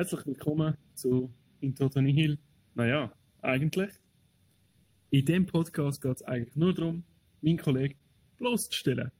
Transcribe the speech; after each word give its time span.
Herzlich 0.00 0.24
willkommen 0.24 0.74
zu 0.94 1.30
In 1.60 1.74
Toto 1.74 2.00
Nihil. 2.00 2.38
Naja, 2.74 3.12
eigentlich. 3.42 3.90
In 5.10 5.26
dem 5.26 5.44
Podcast 5.44 6.00
geht 6.00 6.16
es 6.16 6.22
eigentlich 6.22 6.56
nur 6.56 6.72
darum, 6.72 7.04
meinen 7.42 7.58
Kollegen 7.58 7.98
bloßzustellen. 8.38 9.10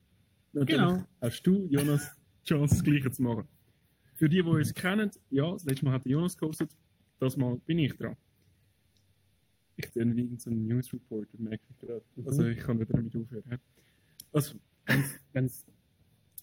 Natürlich 0.55 0.81
Genau. 0.81 1.05
hast 1.21 1.43
du, 1.43 1.67
Jonas, 1.69 2.17
die 2.47 2.49
Chance, 2.49 2.77
das 2.77 2.83
Gleiche 2.83 3.11
zu 3.11 3.23
machen. 3.23 3.47
Für 4.15 4.27
die, 4.27 4.37
die 4.37 4.49
uns 4.49 4.73
kennen, 4.73 5.11
ja, 5.29 5.53
das 5.53 5.67
letzte 5.67 5.85
Mal 5.85 5.93
hat 5.93 6.07
Jonas 6.07 6.35
gehostet, 6.35 6.75
das 7.19 7.37
Mal 7.37 7.59
bin 7.67 7.79
ich 7.79 7.95
dran. 7.99 8.17
Ich 9.77 9.93
bin 9.93 10.17
wie 10.17 10.35
so 10.39 10.49
ein 10.49 10.67
News 10.67 10.91
Reporter, 10.95 11.37
merke 11.37 11.63
ich 11.69 11.79
gerade. 11.79 12.03
Also 12.25 12.47
ich 12.47 12.59
kann 12.59 12.81
wieder 12.81 12.95
damit 12.95 13.15
aufhören. 13.15 13.61
Also, 14.33 14.55
Ganz, 14.87 15.21
ganz 15.35 15.67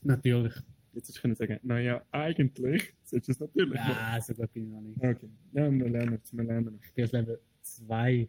natürlich. 0.04 0.54
Jetzt 0.98 1.08
hätte 1.08 1.16
ich 1.18 1.22
können 1.22 1.36
sagen, 1.36 1.60
naja, 1.64 2.04
eigentlich 2.12 2.94
solltest 3.04 3.28
du 3.28 3.32
es 3.34 3.40
natürlich 3.40 3.74
machen. 3.74 3.92
Ja, 3.92 4.22
so 4.22 4.34
gut 4.34 4.52
bin 4.54 4.64
ich 4.66 4.70
noch 4.72 4.82
nicht. 4.82 4.98
Okay, 4.98 5.30
ja, 5.54 5.72
wir 5.72 5.90
lernen 5.90 6.20
es, 6.24 6.36
wir 6.36 6.44
lernen 6.44 6.68
es. 6.80 6.88
Ich 6.88 6.94
bin 6.94 7.04
jetzt 7.06 7.14
Level 7.14 7.40
2 7.62 8.28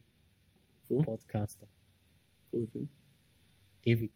Wo? 0.89 1.03
Podcaster. 1.03 1.67
Voll 2.51 2.67
viel. 2.69 2.89
Ewig. 3.85 4.13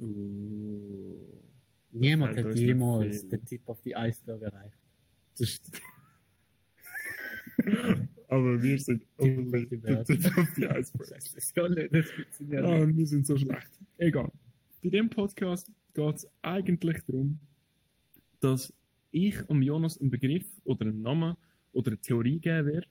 Uh, 0.00 1.16
Niemand 1.92 2.36
Alter, 2.36 2.50
hat 2.50 2.58
jemals 2.58 3.28
den 3.28 3.44
Tip 3.44 3.62
auf 3.68 3.80
die 3.82 3.94
Eisberg 3.94 4.42
erreicht. 4.42 4.76
das 5.38 5.48
ist... 5.50 5.82
Aber 8.28 8.60
wir 8.60 8.78
sind 8.80 9.06
only 9.18 9.66
die 9.66 9.76
the 9.76 9.82
Welt. 9.84 10.06
tip 10.06 10.36
of 10.36 10.48
the 10.56 10.66
iceberg. 10.66 11.08
Das 11.08 11.34
ist 11.34 11.54
gar 11.54 11.68
nicht, 11.68 11.94
das 11.94 12.10
funktioniert 12.10 12.64
Ah, 12.64 12.86
wir 12.88 13.06
sind 13.06 13.26
so 13.26 13.36
schlecht. 13.36 13.70
Egal. 13.98 14.32
Bei 14.82 14.88
dem 14.88 15.08
Podcast 15.08 15.70
geht 15.94 16.16
es 16.16 16.28
eigentlich 16.42 17.00
darum, 17.06 17.38
dass 18.44 18.72
ich 19.10 19.48
um 19.48 19.62
Jonas 19.62 19.98
einen 19.98 20.10
Begriff 20.10 20.46
oder 20.64 20.86
einen 20.86 21.00
Namen 21.00 21.36
oder 21.72 21.92
eine 21.92 22.00
Theorie 22.00 22.38
geben 22.38 22.66
werde. 22.66 22.86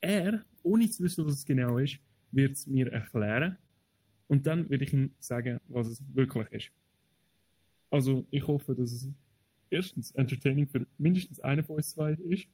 Er, 0.00 0.44
ohne 0.62 0.88
zu 0.88 1.02
wissen, 1.02 1.26
was 1.26 1.34
es 1.34 1.44
genau 1.44 1.78
ist, 1.78 1.98
wird 2.32 2.52
es 2.52 2.66
mir 2.66 2.90
erklären. 2.90 3.58
Und 4.28 4.46
dann 4.46 4.68
werde 4.70 4.84
ich 4.84 4.92
ihm 4.92 5.12
sagen, 5.18 5.60
was 5.68 5.88
es 5.88 6.02
wirklich 6.14 6.48
ist. 6.52 6.70
Also, 7.90 8.26
ich 8.30 8.46
hoffe, 8.46 8.74
dass 8.74 8.92
es 8.92 9.08
erstens 9.70 10.10
entertaining 10.12 10.66
für 10.66 10.86
mindestens 10.98 11.40
einen 11.40 11.64
von 11.64 11.76
uns 11.76 11.90
zwei 11.90 12.12
ist 12.12 12.46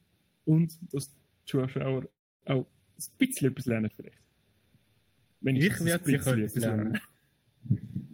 und 0.45 0.77
dass 0.93 1.11
die 1.11 1.19
Zuschauer 1.45 2.09
auch 2.45 2.65
ein 2.97 3.17
bisschen 3.17 3.51
etwas 3.51 3.65
lernen 3.65 3.91
vielleicht. 3.95 4.21
Wenn 5.41 5.55
Ich 5.57 5.79
ein 5.79 5.85
werde 5.85 6.05
sicher 6.05 6.37
etwas 6.37 6.55
lernen. 6.55 6.99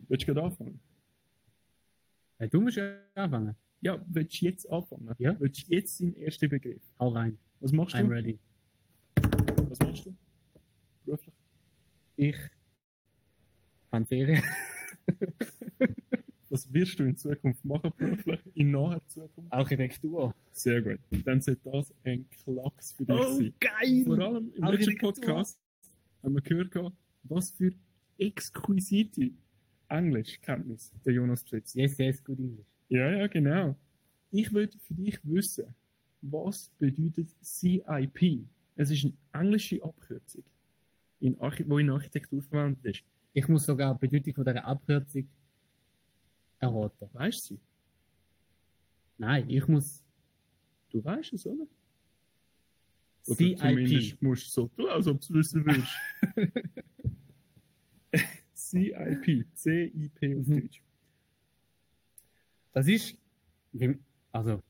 Willst 0.07 0.27
du 0.27 0.33
gerade 0.33 0.47
anfangen? 0.47 0.79
Hey, 2.37 2.49
du 2.49 2.61
musst 2.61 2.77
ja 2.77 2.95
anfangen. 3.15 3.55
Ja, 3.81 4.03
willst 4.07 4.41
du 4.41 4.45
jetzt 4.45 4.69
anfangen? 4.69 5.13
Ja. 5.17 5.35
Willst 5.39 5.67
du 5.67 5.73
jetzt 5.73 5.99
deinen 5.99 6.15
ersten 6.15 6.49
Begriff? 6.49 6.81
Hau 6.99 7.09
rein. 7.09 7.37
Was 7.59 7.71
machst 7.71 7.95
I'm 7.95 8.03
du? 8.05 8.11
ready. 8.11 8.39
Was 9.69 9.79
machst 9.79 10.05
du? 10.05 10.15
Beruflich? 11.05 11.35
Ich 12.15 12.35
habe 13.91 14.05
Ferien. 14.05 14.43
Was 16.49 16.71
wirst 16.73 16.99
du 16.99 17.05
in 17.05 17.15
Zukunft 17.15 17.63
machen 17.63 17.91
beruflich? 17.97 18.39
In 18.53 18.71
naher 18.71 19.01
Zukunft? 19.07 19.51
Architektur. 19.51 20.35
Sehr 20.51 20.81
gut. 20.81 20.99
Dann 21.25 21.41
sollte 21.41 21.61
das 21.71 21.93
ein 22.03 22.29
Klacks 22.29 22.91
für 22.91 23.05
dich 23.05 23.23
sein. 23.23 23.53
geil! 23.59 24.03
Vor 24.05 24.19
allem 24.19 24.51
im 24.53 24.63
letzten. 24.65 24.97
Podcast 24.97 25.59
haben 26.21 26.33
wir 26.35 26.41
gehört, 26.41 26.93
was 27.23 27.51
für 27.51 27.71
exquisite 28.17 29.31
Englischkenntnis 29.87 30.91
der 31.05 31.13
Jonas 31.13 31.43
besitzt. 31.43 31.75
Yes, 31.75 31.97
yes, 31.97 32.23
good 32.23 32.37
English. 32.37 32.65
Ja, 32.91 33.09
ja, 33.09 33.27
genau. 33.27 33.75
Ich 34.31 34.51
würde 34.51 34.77
für 34.79 34.93
dich 34.93 35.17
wissen, 35.23 35.73
was 36.21 36.69
bedeutet 36.77 37.29
CIP? 37.41 38.45
Es 38.75 38.91
ist 38.91 39.05
eine 39.05 39.13
englische 39.31 39.81
Abkürzung, 39.83 40.43
in 41.21 41.39
Archi 41.39 41.63
wo 41.69 41.77
in 41.79 41.89
Architektur 41.89 42.41
verwendet 42.41 42.83
ist. 42.97 43.03
Ich 43.33 43.47
muss 43.47 43.65
sogar 43.65 43.95
die 43.95 44.07
Bedeutung 44.07 44.33
von 44.35 44.43
dieser 44.45 44.65
Abkürzung 44.65 45.27
erraten. 46.59 47.09
Weißt 47.13 47.49
du 47.51 47.55
sie? 47.55 47.59
Nein, 49.17 49.49
ich 49.49 49.65
muss 49.67 50.03
Du 50.89 51.01
weißt 51.01 51.31
es, 51.31 51.47
oder? 51.47 51.65
Oder 53.27 53.35
CIP. 53.37 53.57
zumindest 53.59 54.21
musst 54.21 54.45
du 54.47 54.49
so 54.51 54.67
tun, 54.67 54.89
als 54.89 55.07
ob 55.07 55.21
du 55.21 55.39
es 55.39 55.53
wissen 55.53 55.65
willst. 55.65 55.93
CIP, 58.53 59.45
C-I-P 59.55 60.35
auf 60.35 60.47
Mhm. 60.47 60.61
Deutsch. 60.61 60.81
Das 62.73 62.87
ist, 62.87 63.17
wie, 63.73 63.97
also, 64.31 64.61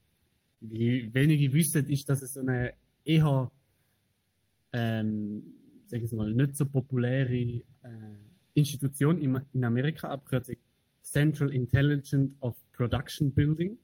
wie 0.59 1.13
wenige 1.13 1.51
wissen, 1.53 1.87
ist, 1.87 2.09
dass 2.09 2.21
es 2.21 2.33
so 2.33 2.41
eine 2.41 2.73
eher, 3.03 3.51
ähm, 4.73 5.43
sag 5.85 6.01
ich 6.01 6.11
mal, 6.11 6.33
nicht 6.33 6.55
so 6.55 6.65
populäre 6.65 7.33
äh, 7.33 7.63
Institution 8.53 9.19
in, 9.21 9.39
in 9.53 9.63
Amerika, 9.63 10.09
Abkürzung 10.09 10.55
Central 11.01 11.51
Intelligence 11.53 12.31
of 12.41 12.55
Production 12.73 13.31
Building, 13.31 13.77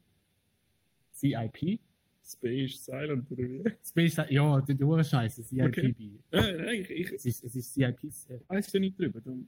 CIP. 1.13 1.79
Space 2.23 2.83
Silent 2.83 3.31
oder 3.31 3.43
wie? 3.43 3.63
Space, 3.83 4.17
ja, 4.29 4.59
die 4.61 4.83
Uhr 4.83 5.03
scheiße, 5.03 5.43
CIP. 5.43 5.65
Okay. 5.65 5.95
Nein, 6.31 6.81
ich, 6.81 6.89
ich 6.89 7.11
Es 7.13 7.25
ist, 7.25 7.43
es 7.45 7.55
ist 7.55 7.73
CIP. 7.73 8.03
äh, 8.03 8.39
weiß 8.47 8.73
ja 8.73 8.79
nicht 8.81 8.99
drüber. 8.99 9.21
Darum. 9.21 9.47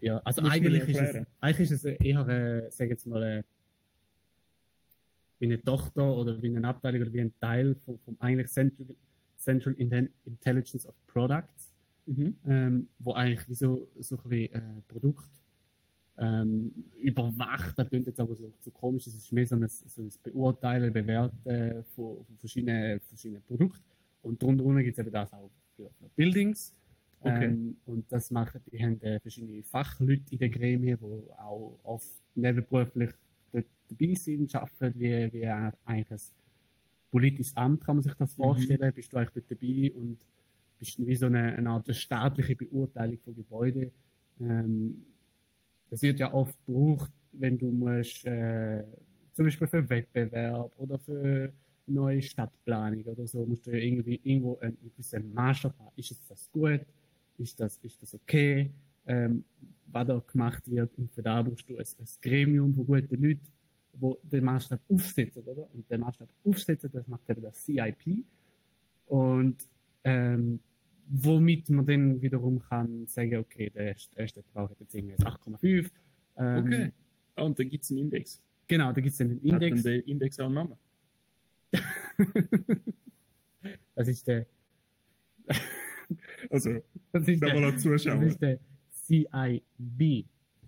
Ja, 0.00 0.18
also 0.18 0.40
du 0.42 0.48
eigentlich 0.48 0.88
ist, 0.88 1.00
es, 1.00 1.26
eigentlich 1.40 1.70
ist 1.70 1.84
es 1.84 2.00
eher, 2.00 2.28
äh, 2.28 2.70
sag 2.70 2.88
jetzt 2.90 3.06
mal, 3.06 3.22
äh, 3.22 3.42
wie 5.42 5.46
eine 5.46 5.60
Tochter 5.60 6.16
oder 6.16 6.40
wie 6.40 6.54
eine 6.54 6.68
Abteilung 6.68 7.02
oder 7.02 7.12
wie 7.12 7.20
ein 7.20 7.34
Teil 7.40 7.74
vom, 7.74 7.98
vom 7.98 8.16
eigentlich 8.20 8.48
Central, 8.48 8.86
Central 9.36 9.74
Intelligence 9.74 10.86
of 10.86 10.94
Products, 11.08 11.72
Mhm. 12.06 12.36
ähm, 12.48 12.88
wo 12.98 13.12
eigentlich 13.12 13.48
wie 13.48 13.54
so, 13.54 13.88
so 14.00 14.16
ein 14.16 14.28
bisschen, 14.28 14.54
äh, 14.54 14.82
Produkt 14.88 15.30
ähm, 16.18 16.72
überwacht, 17.00 17.78
das 17.78 17.88
klingt 17.88 18.06
jetzt 18.06 18.18
aber 18.18 18.34
so, 18.34 18.52
so 18.60 18.70
komisch, 18.72 19.06
es 19.06 19.14
ist 19.14 19.32
mehr 19.32 19.46
so 19.46 19.54
ein, 19.54 19.68
so 19.68 20.02
ein 20.02 20.10
Beurteilen, 20.24 20.92
Bewerten 20.92 21.84
von, 21.94 22.24
von 22.24 22.36
verschiedenen, 22.38 23.00
verschiedenen 23.00 23.42
Produkten. 23.42 23.82
Und 24.22 24.42
drunter 24.42 24.82
gibt 24.82 24.98
es 24.98 25.04
eben 25.04 25.12
das 25.12 25.32
auch 25.32 25.50
für, 25.76 25.90
für 25.90 26.08
Buildings. 26.16 26.72
Okay. 27.20 27.46
Ähm, 27.46 27.76
und 27.86 28.04
das 28.10 28.30
machen, 28.32 28.60
die 28.70 28.82
haben 28.82 29.00
äh, 29.00 29.20
verschiedene 29.20 29.62
Fachleute 29.62 30.24
in 30.30 30.38
der 30.38 30.48
Gremie, 30.48 30.96
die 30.96 31.32
auch 31.38 31.78
oft 31.84 32.10
nebenberuflich 32.34 33.10
dabei 33.98 34.14
sind, 34.14 34.54
arbeiten, 34.54 34.98
wie, 34.98 35.32
wie 35.32 35.46
eigentlich 35.46 35.76
ein 35.84 36.18
politisches 37.10 37.56
Amt, 37.56 37.84
kann 37.84 37.96
man 37.96 38.02
sich 38.02 38.14
das 38.14 38.34
vorstellen. 38.34 38.92
Bist 38.94 39.12
du 39.12 39.16
eigentlich 39.18 39.44
dort 39.46 39.50
dabei 39.50 39.92
und 39.94 40.18
bist 40.78 41.06
wie 41.06 41.14
so 41.14 41.26
eine, 41.26 41.54
eine 41.56 41.70
Art 41.70 41.94
staatliche 41.94 42.56
Beurteilung 42.56 43.18
von 43.18 43.34
Gebäuden. 43.36 43.92
Ähm, 44.40 45.04
das 45.90 46.02
wird 46.02 46.18
ja 46.18 46.32
oft 46.32 46.56
gebraucht, 46.66 47.12
wenn 47.32 47.58
du 47.58 47.70
musst, 47.70 48.24
äh, 48.26 48.82
zum 49.32 49.44
Beispiel 49.44 49.68
für 49.68 49.88
Wettbewerb 49.88 50.72
oder 50.78 50.98
für 50.98 51.52
neue 51.86 52.22
Stadtplanung 52.22 53.04
oder 53.04 53.26
so, 53.26 53.44
musst 53.46 53.66
du 53.66 53.70
ja 53.70 53.78
irgendwie 53.78 54.20
irgendwo 54.24 54.58
einen 54.58 54.76
gewissen 54.82 55.32
Maßstab 55.34 55.78
haben. 55.78 55.92
Ist 55.96 56.10
jetzt 56.10 56.30
das 56.30 56.50
gut? 56.50 56.80
Ist 57.38 57.60
das, 57.60 57.78
ist 57.82 58.02
das 58.02 58.14
okay? 58.14 58.70
Ähm, 59.06 59.44
was 59.86 60.06
da 60.06 60.22
gemacht 60.26 60.70
wird? 60.70 60.96
Und 60.96 61.12
für 61.12 61.22
da 61.22 61.42
brauchst 61.42 61.68
du 61.68 61.76
ein, 61.76 61.84
ein 61.84 62.06
Gremium 62.20 62.74
von 62.74 62.86
guten 62.86 63.22
Leuten, 63.22 63.46
wo 63.94 64.18
den 64.22 64.44
Maßstab 64.44 64.80
aufsetzen, 64.88 65.42
oder? 65.44 65.68
Und 65.72 65.88
den 65.90 66.00
Maßstab 66.00 66.28
aufsetzen, 66.44 66.90
das 66.92 67.06
macht 67.08 67.28
eben 67.28 67.42
das 67.42 67.64
CIP. 67.64 68.24
Und, 69.06 69.68
ähm, 70.04 70.60
womit 71.08 71.68
man 71.70 71.84
dann 71.86 72.22
wiederum 72.22 72.60
kann 72.60 73.06
sagen, 73.06 73.36
okay, 73.36 73.70
der 73.70 73.88
erste, 73.88 74.14
der 74.16 74.42
Bau 74.54 74.68
hat 74.68 74.80
jetzt 74.80 74.94
irgendwie 74.94 75.14
ein 75.14 75.26
8,5. 75.26 75.90
Ähm, 76.36 76.64
Okay. 76.64 76.92
Ah, 77.34 77.42
und 77.44 77.58
dann 77.58 77.68
gibt 77.68 77.84
es 77.84 77.90
einen 77.90 78.00
Index. 78.00 78.42
Genau, 78.68 78.92
da 78.92 79.00
gibt 79.00 79.14
es 79.14 79.20
einen 79.20 79.36
Hat 79.36 79.42
Index. 79.44 79.82
dann 79.82 79.92
der 79.92 80.06
Index 80.08 80.40
auch 80.40 80.46
einen 80.46 80.54
Namen? 80.54 80.76
Das 83.94 84.08
ist 84.08 84.26
der, 84.26 84.46
Also, 86.50 86.80
das 87.12 87.28
ist 87.28 87.40
der, 87.42 87.70
das 87.70 87.84
ist 87.84 88.42
der 88.42 88.58
CIB. 88.90 90.26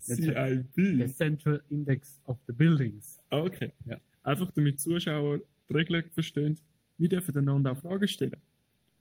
Der 0.08 0.16
CIB. 0.16 1.08
Central 1.14 1.62
Index 1.70 2.20
of 2.26 2.38
the 2.46 2.52
Buildings. 2.52 3.20
Okay. 3.30 3.72
Ja. 3.86 3.98
Einfach 4.22 4.50
damit 4.52 4.80
Zuschauer 4.80 5.40
die 5.68 5.72
Regeln 5.72 6.04
verstehen, 6.10 6.58
wir 6.98 7.08
dürfen 7.08 7.36
einander 7.36 7.72
auch 7.72 7.78
Fragen 7.78 8.06
stellen. 8.08 8.36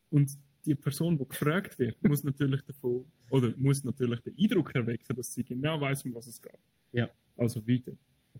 Und 0.09 0.37
die 0.65 0.75
Person, 0.75 1.17
die 1.17 1.27
gefragt 1.27 1.77
wird, 1.77 2.01
muss 2.03 2.23
natürlich 2.23 2.61
davon, 2.61 3.05
oder 3.29 3.53
muss 3.57 3.83
natürlich 3.83 4.19
den 4.21 4.35
Eindruck 4.39 4.73
erwecken, 4.75 5.15
dass 5.15 5.33
sie 5.33 5.43
genau 5.43 5.79
weiß, 5.79 6.05
um 6.05 6.15
was 6.15 6.27
es 6.27 6.41
geht. 6.41 6.59
Ja. 6.91 7.09
Also 7.37 7.65
weiter. 7.67 7.93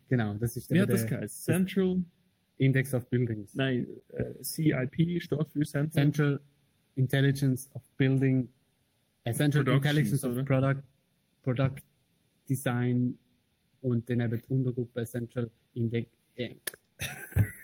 Genau, 0.07 0.33
das 0.36 0.56
ist 0.56 0.69
Wie 0.69 0.75
der, 0.75 0.83
hat 0.83 0.89
das 0.89 1.01
der 1.01 1.18
geheißen? 1.18 1.54
Central, 1.56 2.04
Index 2.57 2.94
of 2.94 3.09
Buildings. 3.09 3.54
nein, 3.56 3.88
äh, 4.09 4.44
CIP 4.44 5.21
steht 5.21 5.50
für 5.50 5.66
Central. 5.66 5.89
Central 5.92 6.39
Intelligence 6.95 7.69
of 7.74 7.81
Building, 7.98 8.50
äh, 9.24 9.33
Central 9.33 9.63
Productions, 9.63 9.98
Intelligence 9.98 10.24
of 10.24 10.45
Product, 10.45 10.83
Product 11.44 11.81
Design 12.54 13.18
und 13.82 14.10
dann 14.10 14.20
eben 14.22 14.40
die 14.42 14.54
Untergruppe 14.54 15.06
Central 15.06 15.50
Index. 15.74 16.10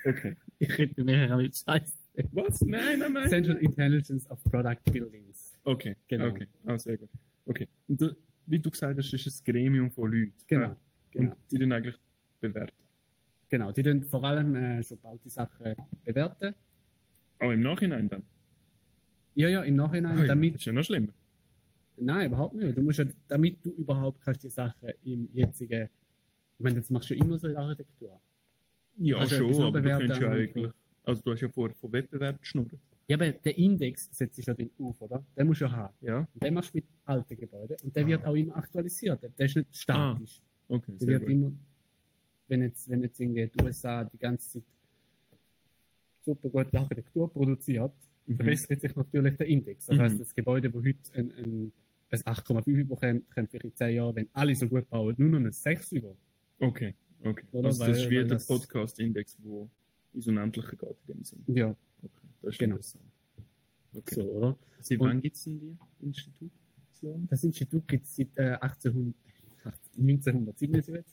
Okay. 0.05 0.35
ich 0.59 0.77
rede 0.77 1.03
mir 1.03 1.33
auch 1.33 1.37
mit 1.37 1.55
Scheiß. 1.55 1.95
Was? 2.31 2.61
Nein, 2.61 2.99
nein, 2.99 3.13
nein. 3.13 3.29
Central 3.29 3.57
Intelligence 3.57 4.29
of 4.29 4.43
Product 4.43 4.81
Buildings. 4.91 5.57
Okay, 5.63 5.95
Genau. 6.07 6.27
Okay, 6.29 6.47
ah, 6.65 6.77
sehr 6.77 6.97
gut. 6.97 7.09
Okay. 7.45 7.67
Und 7.87 8.01
du, 8.01 8.15
wie 8.47 8.59
du 8.59 8.69
gesagt 8.69 8.97
hast, 8.97 9.13
ist 9.13 9.27
es 9.27 9.41
ein 9.41 9.51
Gremium 9.51 9.91
von 9.91 10.11
Leuten. 10.11 10.33
Genau. 10.47 10.75
Genau. 11.11 11.31
Und 11.31 11.37
die 11.51 11.57
dann 11.59 11.71
eigentlich 11.71 11.95
bewerten. 12.41 12.73
Genau, 13.49 13.71
die 13.71 13.83
dann 13.83 14.03
vor 14.03 14.23
allem 14.23 14.55
äh, 14.55 14.83
schon 14.83 14.99
bald 14.99 15.23
die 15.23 15.29
Sachen 15.29 15.75
bewerten. 16.03 16.53
Auch 17.39 17.51
im 17.51 17.61
Nachhinein 17.61 18.09
dann. 18.09 18.23
Ja, 19.35 19.47
ja, 19.49 19.61
im 19.63 19.75
Nachhinein, 19.75 20.17
Ah, 20.17 20.21
ja, 20.21 20.27
damit 20.27 20.55
Das 20.55 20.61
ist 20.61 20.65
ja 20.65 20.73
noch 20.73 20.83
schlimmer. 20.83 21.13
Nein, 22.01 22.27
überhaupt 22.27 22.55
nicht. 22.55 22.77
Du 22.77 22.81
musst 22.81 22.99
ja, 22.99 23.05
damit 23.27 23.63
du 23.65 23.71
überhaupt 23.71 24.21
kannst 24.21 24.43
die 24.43 24.49
Sachen 24.49 24.89
im 25.03 25.29
jetzigen, 25.33 25.89
ich 26.57 26.63
meine, 26.63 26.75
das 26.79 26.89
machst 26.89 27.09
du 27.09 27.15
ja 27.15 27.23
immer 27.23 27.37
so 27.37 27.47
in 27.47 27.53
der 27.53 27.63
Architektur. 27.63 28.19
Ja, 28.97 29.17
Also 29.17 29.35
schon, 29.53 29.63
aber 29.63 29.81
du 29.81 29.89
könntest 29.97 30.21
ja 30.21 30.29
eigentlich. 30.31 30.71
Also, 31.03 31.21
du 31.23 31.31
hast 31.31 31.41
ja 31.41 31.49
vorher 31.49 31.75
von 31.75 31.91
Wettbewerb 31.91 32.39
geschnurrt. 32.41 32.71
Ja, 33.07 33.15
aber 33.17 33.31
der 33.31 33.57
Index 33.57 34.09
setzt 34.11 34.35
sich 34.35 34.45
ja 34.45 34.53
den 34.53 34.69
auf, 34.79 35.01
oder? 35.01 35.23
Den 35.35 35.47
musst 35.47 35.61
du 35.61 35.65
ja 35.65 35.71
haben. 35.71 35.93
Ja. 36.01 36.19
Und 36.33 36.43
den 36.43 36.53
machst 36.53 36.73
du 36.73 36.77
mit 36.77 36.85
alten 37.05 37.35
Gebäuden 37.37 37.77
und 37.83 37.95
der 37.95 38.03
Ah. 38.03 38.07
wird 38.07 38.25
auch 38.25 38.35
immer 38.35 38.55
aktualisiert. 38.55 39.23
Der 39.23 39.45
ist 39.45 39.55
nicht 39.55 39.75
statisch. 39.75 40.41
Okay, 40.67 40.93
der 40.99 41.07
wird 41.07 41.21
gut. 41.21 41.29
immer, 41.31 41.51
wenn 42.47 42.61
jetzt, 42.61 42.87
wenn 42.89 43.01
jetzt 43.01 43.19
irgendwie 43.19 43.47
die 43.47 43.63
USA 43.63 44.03
die 44.03 44.17
ganze 44.19 44.59
Zeit 44.59 44.63
super 46.23 46.49
gute 46.49 46.77
Architektur 46.77 47.31
produziert, 47.31 47.93
Mhm. 48.27 48.35
verbessert 48.35 48.81
sich 48.81 48.95
natürlich 48.95 49.37
der 49.37 49.47
Index. 49.47 49.85
Das 49.87 49.97
Mhm. 49.97 50.01
heißt, 50.01 50.19
das 50.19 50.35
Gebäude, 50.35 50.69
das 50.69 50.83
heute 50.83 50.99
ein, 51.15 51.31
ein, 51.31 51.71
ein 52.11 52.21
8,5 52.21 52.83
bekommt, 52.87 53.29
kommt 53.31 53.49
vielleicht 53.51 53.65
in 53.65 53.75
10 53.75 53.95
Jahren, 53.95 54.15
wenn 54.15 54.29
alle 54.33 54.55
so 54.55 54.67
gut 54.67 54.89
bauen, 54.89 55.15
nur 55.17 55.29
noch 55.29 55.39
ein 55.39 55.51
6 55.51 55.91
über. 55.93 56.15
Okay, 56.59 56.93
okay. 57.23 57.45
Oder? 57.51 57.67
Also, 57.67 57.79
das 57.85 57.87
Weil- 57.87 57.95
ist 58.03 58.09
wie 58.09 58.27
der 58.27 58.35
Podcast-Index, 58.37 59.37
wo 59.43 59.69
ins 60.13 60.27
Unendliche 60.27 60.75
geht 60.75 60.89
in 61.07 61.13
dem 61.15 61.23
Sinn. 61.23 61.43
Ja, 61.47 61.75
Okay, 62.01 62.11
das 62.41 62.53
ist 62.53 62.59
Genau. 62.59 62.75
interessant. 62.75 63.03
Okay. 63.93 64.15
so, 64.15 64.21
oder? 64.23 64.57
Seit 64.81 64.99
wann 64.99 65.19
gibt 65.21 65.35
es 65.35 65.43
denn 65.43 65.59
die 65.59 66.05
Institution? 66.05 67.27
Das 67.29 67.43
Institut 67.43 67.87
gibt 67.87 68.05
es 68.05 68.15
seit 68.15 68.27
äh, 68.37 68.51
1800, 68.61 69.13
1977. 69.97 71.03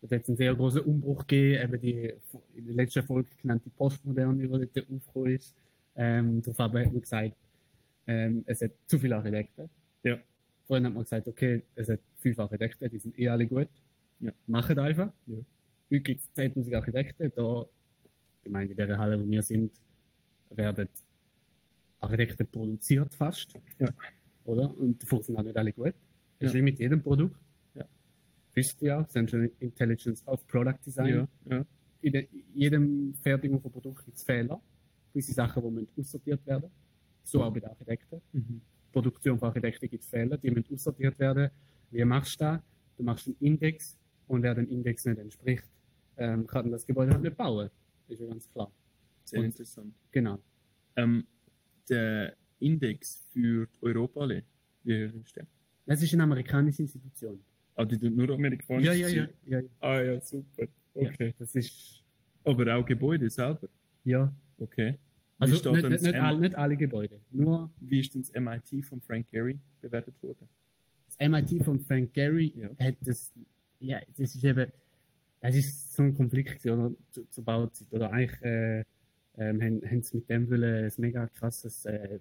Da 0.00 0.16
hat 0.16 0.22
es 0.22 0.28
einen 0.28 0.36
sehr 0.36 0.54
großen 0.54 0.80
Umbruch 0.82 1.26
gegeben, 1.26 1.62
eben 1.74 1.80
die 1.80 2.12
in 2.54 2.66
der 2.66 2.74
letzten 2.74 3.02
Folge 3.02 3.28
genannte 3.40 3.70
Postmoderne, 3.70 4.36
die 4.42 4.48
dort 4.48 4.90
aufgekommen 4.90 5.34
ist. 5.34 5.54
Ähm, 5.96 6.42
darauf 6.42 6.58
hat 6.58 6.72
man 6.74 7.00
gesagt, 7.00 7.36
ähm, 8.06 8.44
es 8.46 8.60
hat 8.62 8.72
zu 8.86 8.98
viele 8.98 9.16
Architekten. 9.16 9.68
Ja. 10.04 10.18
Vorhin 10.66 10.86
hat 10.86 10.94
man 10.94 11.02
gesagt, 11.02 11.26
okay, 11.28 11.62
es 11.74 11.88
hat 11.88 12.00
fünf 12.16 12.38
Architekten, 12.38 12.88
die 12.90 12.98
sind 12.98 13.18
eh 13.18 13.28
alle 13.28 13.46
gut. 13.46 13.68
Ja. 14.20 14.32
Machen 14.46 14.78
einfach. 14.78 15.12
Ja. 15.26 15.36
Heute 15.90 16.00
gibt 16.00 16.20
es 16.20 16.30
10.000 16.36 16.74
Architekten. 16.76 17.32
Da, 17.34 17.66
ich 18.44 18.50
meine, 18.50 18.70
in 18.70 18.76
der 18.76 18.96
Halle, 18.98 19.20
wo 19.20 19.28
wir 19.28 19.42
sind, 19.42 19.72
werden 20.50 20.88
Architekten 22.00 22.46
produziert 22.46 23.14
fast. 23.14 23.54
Ja. 23.78 23.88
Oder? 24.44 24.76
Und 24.78 25.02
die 25.02 25.06
funktionieren 25.06 25.42
auch 25.42 25.46
nicht 25.46 25.56
alle 25.56 25.72
gut. 25.72 25.94
Das 26.38 26.48
ist 26.48 26.54
Ja. 26.54 26.58
wie 26.60 26.62
mit 26.62 26.78
jedem 26.78 27.02
Produkt. 27.02 27.36
Ja. 27.74 27.84
Wisst 28.54 28.80
ihr 28.82 28.88
ja, 28.88 29.06
Central 29.08 29.50
Intelligence 29.60 30.26
of 30.26 30.46
Product 30.46 30.78
Design. 30.84 31.14
Ja, 31.14 31.28
ja. 31.58 31.66
In 32.00 32.12
der, 32.12 32.26
jedem 32.54 33.14
Fertigung 33.22 33.60
von 33.60 33.72
Produkt 33.72 34.04
gibt 34.04 34.16
es 34.16 34.22
Fehler. 34.22 34.60
Gewisse 35.12 35.32
Sachen, 35.32 35.62
die 35.62 35.70
müssen 35.70 35.88
aussortiert 35.98 36.44
werden. 36.46 36.70
So 37.22 37.42
auch 37.42 37.52
bei 37.52 37.60
den 37.60 37.70
Architekten. 37.70 38.20
Mhm. 38.32 38.60
Produktion 38.94 39.38
von 39.38 39.48
Architekten 39.48 39.88
gibt 39.88 40.02
es 40.04 40.08
Fehler, 40.08 40.36
die 40.38 40.50
müssen 40.50 40.72
aussortiert 40.74 41.18
werden. 41.18 41.50
Wie 41.90 42.04
machst 42.04 42.40
du 42.40 42.44
das? 42.44 42.60
Du 42.96 43.02
machst 43.02 43.26
einen 43.26 43.36
Index 43.40 43.98
und 44.28 44.42
wer 44.42 44.54
dem 44.54 44.68
Index 44.68 45.04
nicht 45.04 45.18
entspricht, 45.18 45.64
ähm, 46.16 46.46
kann 46.46 46.70
das 46.70 46.86
Gebäude 46.86 47.12
halt 47.12 47.22
nicht 47.22 47.36
bauen. 47.36 47.68
Ist 48.08 48.20
ja 48.20 48.26
ganz 48.26 48.48
klar. 48.50 48.70
Sehr 49.24 49.40
Und- 49.40 49.46
interessant. 49.46 49.92
Genau. 50.12 50.38
Ähm, 50.96 51.26
der 51.88 52.36
Index 52.60 53.26
für 53.32 53.68
Europaallee, 53.82 54.42
wie 54.84 55.02
ist 55.24 55.36
der? 55.36 55.46
Das 55.86 56.02
ist 56.02 56.14
eine 56.14 56.22
amerikanische 56.22 56.82
Institution. 56.82 57.38
Ah, 57.74 57.84
die 57.84 57.98
tut 57.98 58.14
nur 58.16 58.30
amerikanisch. 58.30 58.86
Ja, 58.86 58.92
ja, 58.92 59.08
ja. 59.08 59.26
ja, 59.46 59.58
ja. 59.60 59.68
Ah, 59.80 60.00
ja, 60.00 60.20
super. 60.20 60.66
Okay. 60.94 61.34
Das 61.38 61.54
ist, 61.56 62.02
Aber 62.44 62.76
auch 62.76 62.86
Gebäude 62.86 63.28
selber. 63.28 63.68
ja. 64.04 64.32
Okay. 64.58 64.96
Also 65.52 65.72
nicht, 65.72 65.88
nicht, 65.90 66.02
nicht, 66.02 66.14
alle, 66.14 66.40
nicht 66.40 66.54
alle 66.54 66.76
Gebäude. 66.76 67.20
Nur 67.30 67.70
Wie 67.80 68.00
ist 68.00 68.14
denn 68.14 68.22
das 68.22 68.32
MIT 68.32 68.84
von 68.84 69.00
Frank 69.00 69.28
Gehry 69.30 69.58
bewertet 69.80 70.14
worden? 70.22 70.48
das 71.06 71.28
MIT 71.28 71.64
von 71.64 71.80
Frank 71.80 72.12
Gehry 72.12 72.52
Ja. 72.56 72.70
hat 72.86 72.96
das, 73.02 73.32
ja, 73.80 74.00
das 74.16 74.34
ist 74.34 74.44
eben, 74.44 74.70
das 75.40 75.54
ist 75.54 75.92
so 75.94 76.02
ein 76.02 76.14
Konflikt 76.14 76.64
oder, 76.66 76.92
zu, 77.10 77.24
zur 77.30 77.44
Bauzeit. 77.44 77.86
Oder 77.92 78.12
eigentlich 78.12 78.40
äh, 78.42 78.84
ähm, 79.36 79.60
haben, 79.62 79.82
haben 79.90 80.02
sie 80.02 80.16
mit 80.16 80.28
dem 80.30 80.48
wollen 80.50 80.84
ein 80.84 80.92
mega 80.98 81.26
krasses, 81.28 81.84
äh, 81.84 82.18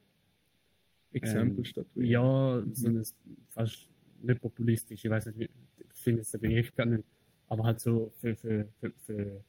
Exempel 1.13 1.59
Ähm, 1.59 1.65
statuieren. 1.65 2.09
ja, 2.09 2.63
so 2.73 2.87
ein 2.87 3.03
fast 3.49 3.87
nicht 4.21 4.41
populistisch, 4.41 5.05
ich 5.05 5.11
weiß 5.11 5.27
nicht, 5.27 5.51
ich 5.77 5.93
finde 5.93 6.21
jetzt 6.21 6.33
den 6.33 6.41
Begriff 6.41 6.73
gar 6.75 6.85
nicht, 6.85 7.03
aber 7.47 7.63
halt 7.65 7.79
so 7.79 8.11
für, 8.19 8.35
für, 8.35 8.67
für, 8.79 8.91
für, 9.05 9.43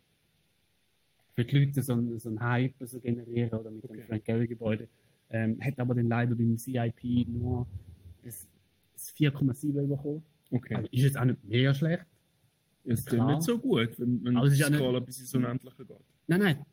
für 1.34 1.44
die 1.44 1.58
Leute 1.58 1.82
so, 1.82 1.94
ein- 1.94 2.18
so 2.18 2.28
einen 2.28 2.40
Hype 2.40 2.74
so 2.80 3.00
generieren 3.00 3.50
oder 3.58 3.70
mit 3.70 3.84
dem 3.84 3.90
Okay. 3.90 4.02
Frank 4.06 4.24
Gehry 4.24 4.46
Gebäude. 4.46 4.88
Ähm, 5.30 5.58
hat 5.60 5.78
aber 5.78 5.94
dann 5.94 6.08
leider 6.08 6.34
beim 6.34 6.56
CIP 6.56 7.26
nur 7.28 7.66
das, 8.22 8.46
das 8.92 9.10
4,7 9.16 9.86
bekommen. 9.88 10.22
Okay. 10.50 10.74
Also 10.76 10.88
ist 10.92 11.02
jetzt 11.02 11.18
auch 11.18 11.24
nicht 11.24 11.42
mega 11.44 11.74
schlecht. 11.74 12.06
Es 12.84 13.00
ist 13.00 13.12
nicht 13.12 13.42
so 13.42 13.58
gut, 13.58 13.98
wenn, 13.98 14.22
wenn 14.24 14.36
es 14.36 14.52
die 14.54 14.60
ja 14.60 14.68
nicht- 14.70 14.78
Skala 14.78 15.00
bis 15.00 15.20
ins 15.20 15.34
Unendliche 15.34 15.84
geht. 15.86 15.96
Nein, 16.26 16.40
nein. 16.40 16.66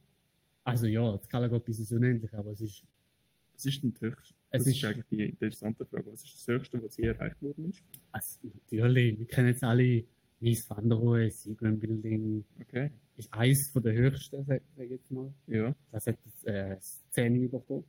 Also 0.63 0.85
ja, 0.87 1.17
die 1.17 1.23
Skala 1.25 1.47
geht 1.47 1.65
bis 1.65 1.79
ins 1.79 1.91
Unendliche, 1.91 2.37
aber 2.37 2.51
es 2.51 2.61
ist, 2.61 2.83
Was 3.53 3.65
ist 3.65 3.83
denn 3.83 3.93
das 3.93 4.01
Höchste? 4.01 4.33
Es 4.49 4.63
das 4.63 4.67
ist, 4.67 4.77
ist- 4.77 4.85
eigentlich 4.85 5.05
die 5.09 5.23
interessante 5.23 5.85
Frage. 5.85 6.11
Was 6.11 6.23
ist 6.23 6.33
das 6.35 6.47
Höchste, 6.47 6.83
was 6.83 6.97
je 6.97 7.05
erreicht 7.07 7.41
worden 7.41 7.69
ist? 7.69 7.83
also, 8.11 8.39
natürlich, 8.43 9.19
wir 9.19 9.25
kennen 9.27 9.47
jetzt 9.49 9.63
alle 9.63 10.03
Mies 10.41 10.69
van 10.69 10.89
der 10.89 10.97
Rohe, 10.97 11.29
Seagram 11.29 11.79
Building, 11.79 12.43
Okay. 12.61 12.89
ist 13.17 13.31
eins 13.33 13.69
von 13.69 13.83
der 13.83 13.93
höchsten, 13.93 14.43
sag 14.45 14.61
sag 14.75 14.85
ich 14.85 14.91
jetzt 14.91 15.11
mal. 15.11 15.31
Ja, 15.47 15.75
Das 15.91 16.07
hat 16.07 16.17
äh, 16.43 16.69
das 16.75 17.01
10 17.11 17.49
bekommen. 17.49 17.83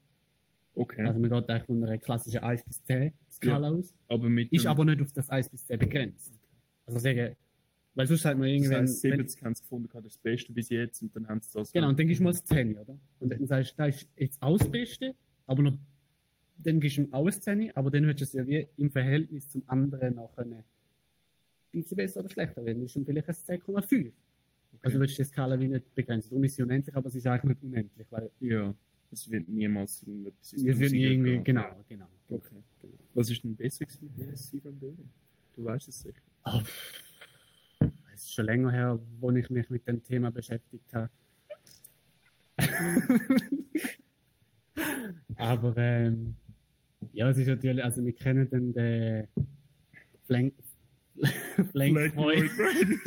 okay. 0.75 1.02
Also 1.06 1.19
man 1.19 1.31
geht 1.31 1.49
eigentlich 1.49 1.64
von 1.64 1.84
einer 1.84 1.99
klassischen 1.99 2.40
1 2.40 2.64
bis 2.64 2.82
10 2.84 3.12
Skala 3.31 3.70
aus. 3.70 3.94
aber 4.08 4.28
mit 4.28 4.52
Ist 4.52 4.66
aber 4.66 4.84
nicht 4.84 5.00
auf 5.00 5.12
das 5.12 5.28
1 5.31 5.49
bis 5.49 5.66
10 5.66 5.78
begrenzt. 5.78 6.32
Also 6.86 6.98
sagen, 6.98 7.34
weil 7.94 8.06
sonst 8.06 8.22
sagt 8.22 8.38
man 8.38 8.48
das 8.48 8.55
irgendwann. 8.55 8.82
heißt, 8.82 9.00
70 9.00 9.43
haben 9.44 9.55
sie 9.55 9.62
gefunden, 9.62 9.88
das 10.03 10.19
Beste 10.19 10.53
bis 10.53 10.69
jetzt 10.70 11.03
und 11.03 11.15
dann 11.17 11.29
haben 11.29 11.41
sie 11.41 11.50
das. 11.58 11.72
Genau, 11.72 11.88
und 11.88 11.98
dann 11.98 12.06
gibst 12.06 12.20
du 12.20 12.24
mal 12.24 12.32
das 12.32 12.44
10, 12.44 12.76
oder? 12.79 12.98
Und 13.20 13.31
dann 13.32 13.46
sagst 13.46 13.72
du, 13.72 13.76
das 13.82 13.96
ist 13.96 14.08
jetzt 14.17 14.43
auch 14.43 14.58
das 14.58 14.70
Beste, 14.70 15.15
aber 15.46 15.62
noch, 15.62 15.79
dann 16.58 16.81
gibst 16.81 16.96
du 16.98 17.03
ihm 17.03 17.12
auch 17.12 17.26
das 17.26 17.41
10, 17.41 17.74
aber 17.76 17.91
dann 17.91 18.03
du 18.05 18.10
es 18.10 18.32
ja 18.34 18.46
wie 18.46 18.67
im 18.76 18.91
Verhältnis 18.91 19.48
zum 19.48 19.62
anderen 19.67 20.15
nachher 20.17 20.43
ein 20.44 20.65
bisschen 21.72 21.96
besser 21.96 22.20
oder 22.20 22.29
schlechter 22.31 22.64
werden. 22.64 22.84
Ist 22.84 22.96
dann 22.96 23.05
vielleicht 23.05 23.29
ein 23.29 23.34
10,5. 23.34 24.12
Also 24.82 24.98
würdest 24.98 25.19
du 25.19 25.22
die 25.22 25.29
Skala 25.29 25.58
wie 25.60 25.69
nicht 25.69 25.94
begrenzen. 25.94 26.31
Darum 26.31 26.44
ist 26.44 26.56
sie 26.56 26.62
unendlich, 26.62 26.94
aber 26.96 27.10
sie 27.10 27.19
ist 27.19 27.26
eigentlich 27.26 27.56
nicht 27.60 27.62
unendlich, 27.62 28.06
weil 28.10 28.31
Ja, 28.41 28.74
es 29.10 29.31
wird 29.31 29.48
niemals 29.48 30.02
irgendetwas 30.02 30.52
ins 30.55 30.64
wir 30.64 30.74
sind 30.74 30.82
Tausende 30.86 31.06
irgendwie, 31.06 31.31
gehen. 31.32 31.44
genau, 31.44 31.84
genau. 31.88 32.08
Okay. 32.31 32.56
Was 33.14 33.31
ist 33.31 33.44
denn 33.44 33.55
besser 33.55 33.84
gewesen 33.84 34.10
wie 34.17 34.24
das 34.26 34.48
Seagram 34.48 34.74
Building? 34.79 35.08
Du 35.55 35.64
weißt 35.64 35.88
es 35.88 36.00
sicher. 36.00 36.20
Oh, 36.46 36.60
es 38.14 38.22
ist 38.24 38.32
schon 38.34 38.46
länger 38.46 38.70
her, 38.72 38.98
wo 39.20 39.31
ich 39.32 39.50
mich 39.50 39.69
mit 39.69 39.86
dem 39.86 40.02
Thema 40.02 40.31
beschäftigt 40.31 40.93
habe. 40.94 41.10
Aber 45.36 45.76
ähm, 45.76 46.34
ja, 47.12 47.29
es 47.31 47.38
ist 47.38 47.48
natürlich, 47.48 47.84
also 47.84 48.05
wir 48.05 48.12
kennen 48.12 48.48
den, 48.48 48.72
den 48.72 49.29
Flank, 50.24 50.55
Flank 51.72 52.14
Boy. 52.14 52.48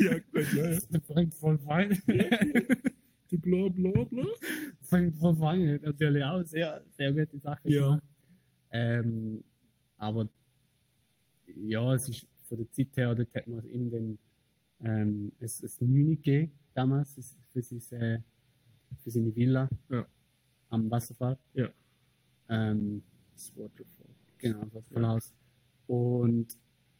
ja, 0.00 0.18
gut, 0.32 0.52
ja. 0.54 0.70
ja. 0.70 1.30
Voll 1.30 1.58
fein. 1.58 1.98
Du 3.28 3.36
bla 3.40 3.68
bla 3.68 4.04
bla. 4.04 4.24
Fein 4.82 5.12
hat 5.20 5.82
natürlich 5.82 6.22
auch 6.22 6.44
sehr, 6.44 6.80
sehr 6.96 7.12
gute 7.12 7.38
Sachen 7.40 7.68
Ja. 7.72 8.00
Ähm, 8.70 9.42
aber 9.98 10.28
ja, 11.56 11.94
es 11.94 12.08
ist 12.08 12.24
von 12.48 12.58
der 12.58 12.70
Zeit 12.70 12.96
her, 12.96 13.14
dort 13.16 13.34
hat 13.34 13.48
man 13.48 13.64
ihm 13.68 13.90
den 13.90 14.18
ähm, 14.80 15.32
es, 15.40 15.60
es 15.60 15.80
9 15.80 16.10
gegeben, 16.10 16.52
damals, 16.72 17.14
für, 17.52 17.62
seine, 17.62 18.22
für 19.02 19.10
seine 19.10 19.34
Villa 19.34 19.68
Ja. 19.88 20.06
am 20.68 20.88
Wasserfall. 20.88 21.36
Ja. 21.54 21.68
Ähm, 22.48 23.02
Das 23.34 23.52
Waterfall. 23.56 24.06
genau, 24.38 24.64
das 24.66 24.74
Wasserfallhaus. 24.74 25.34
Und 25.88 26.56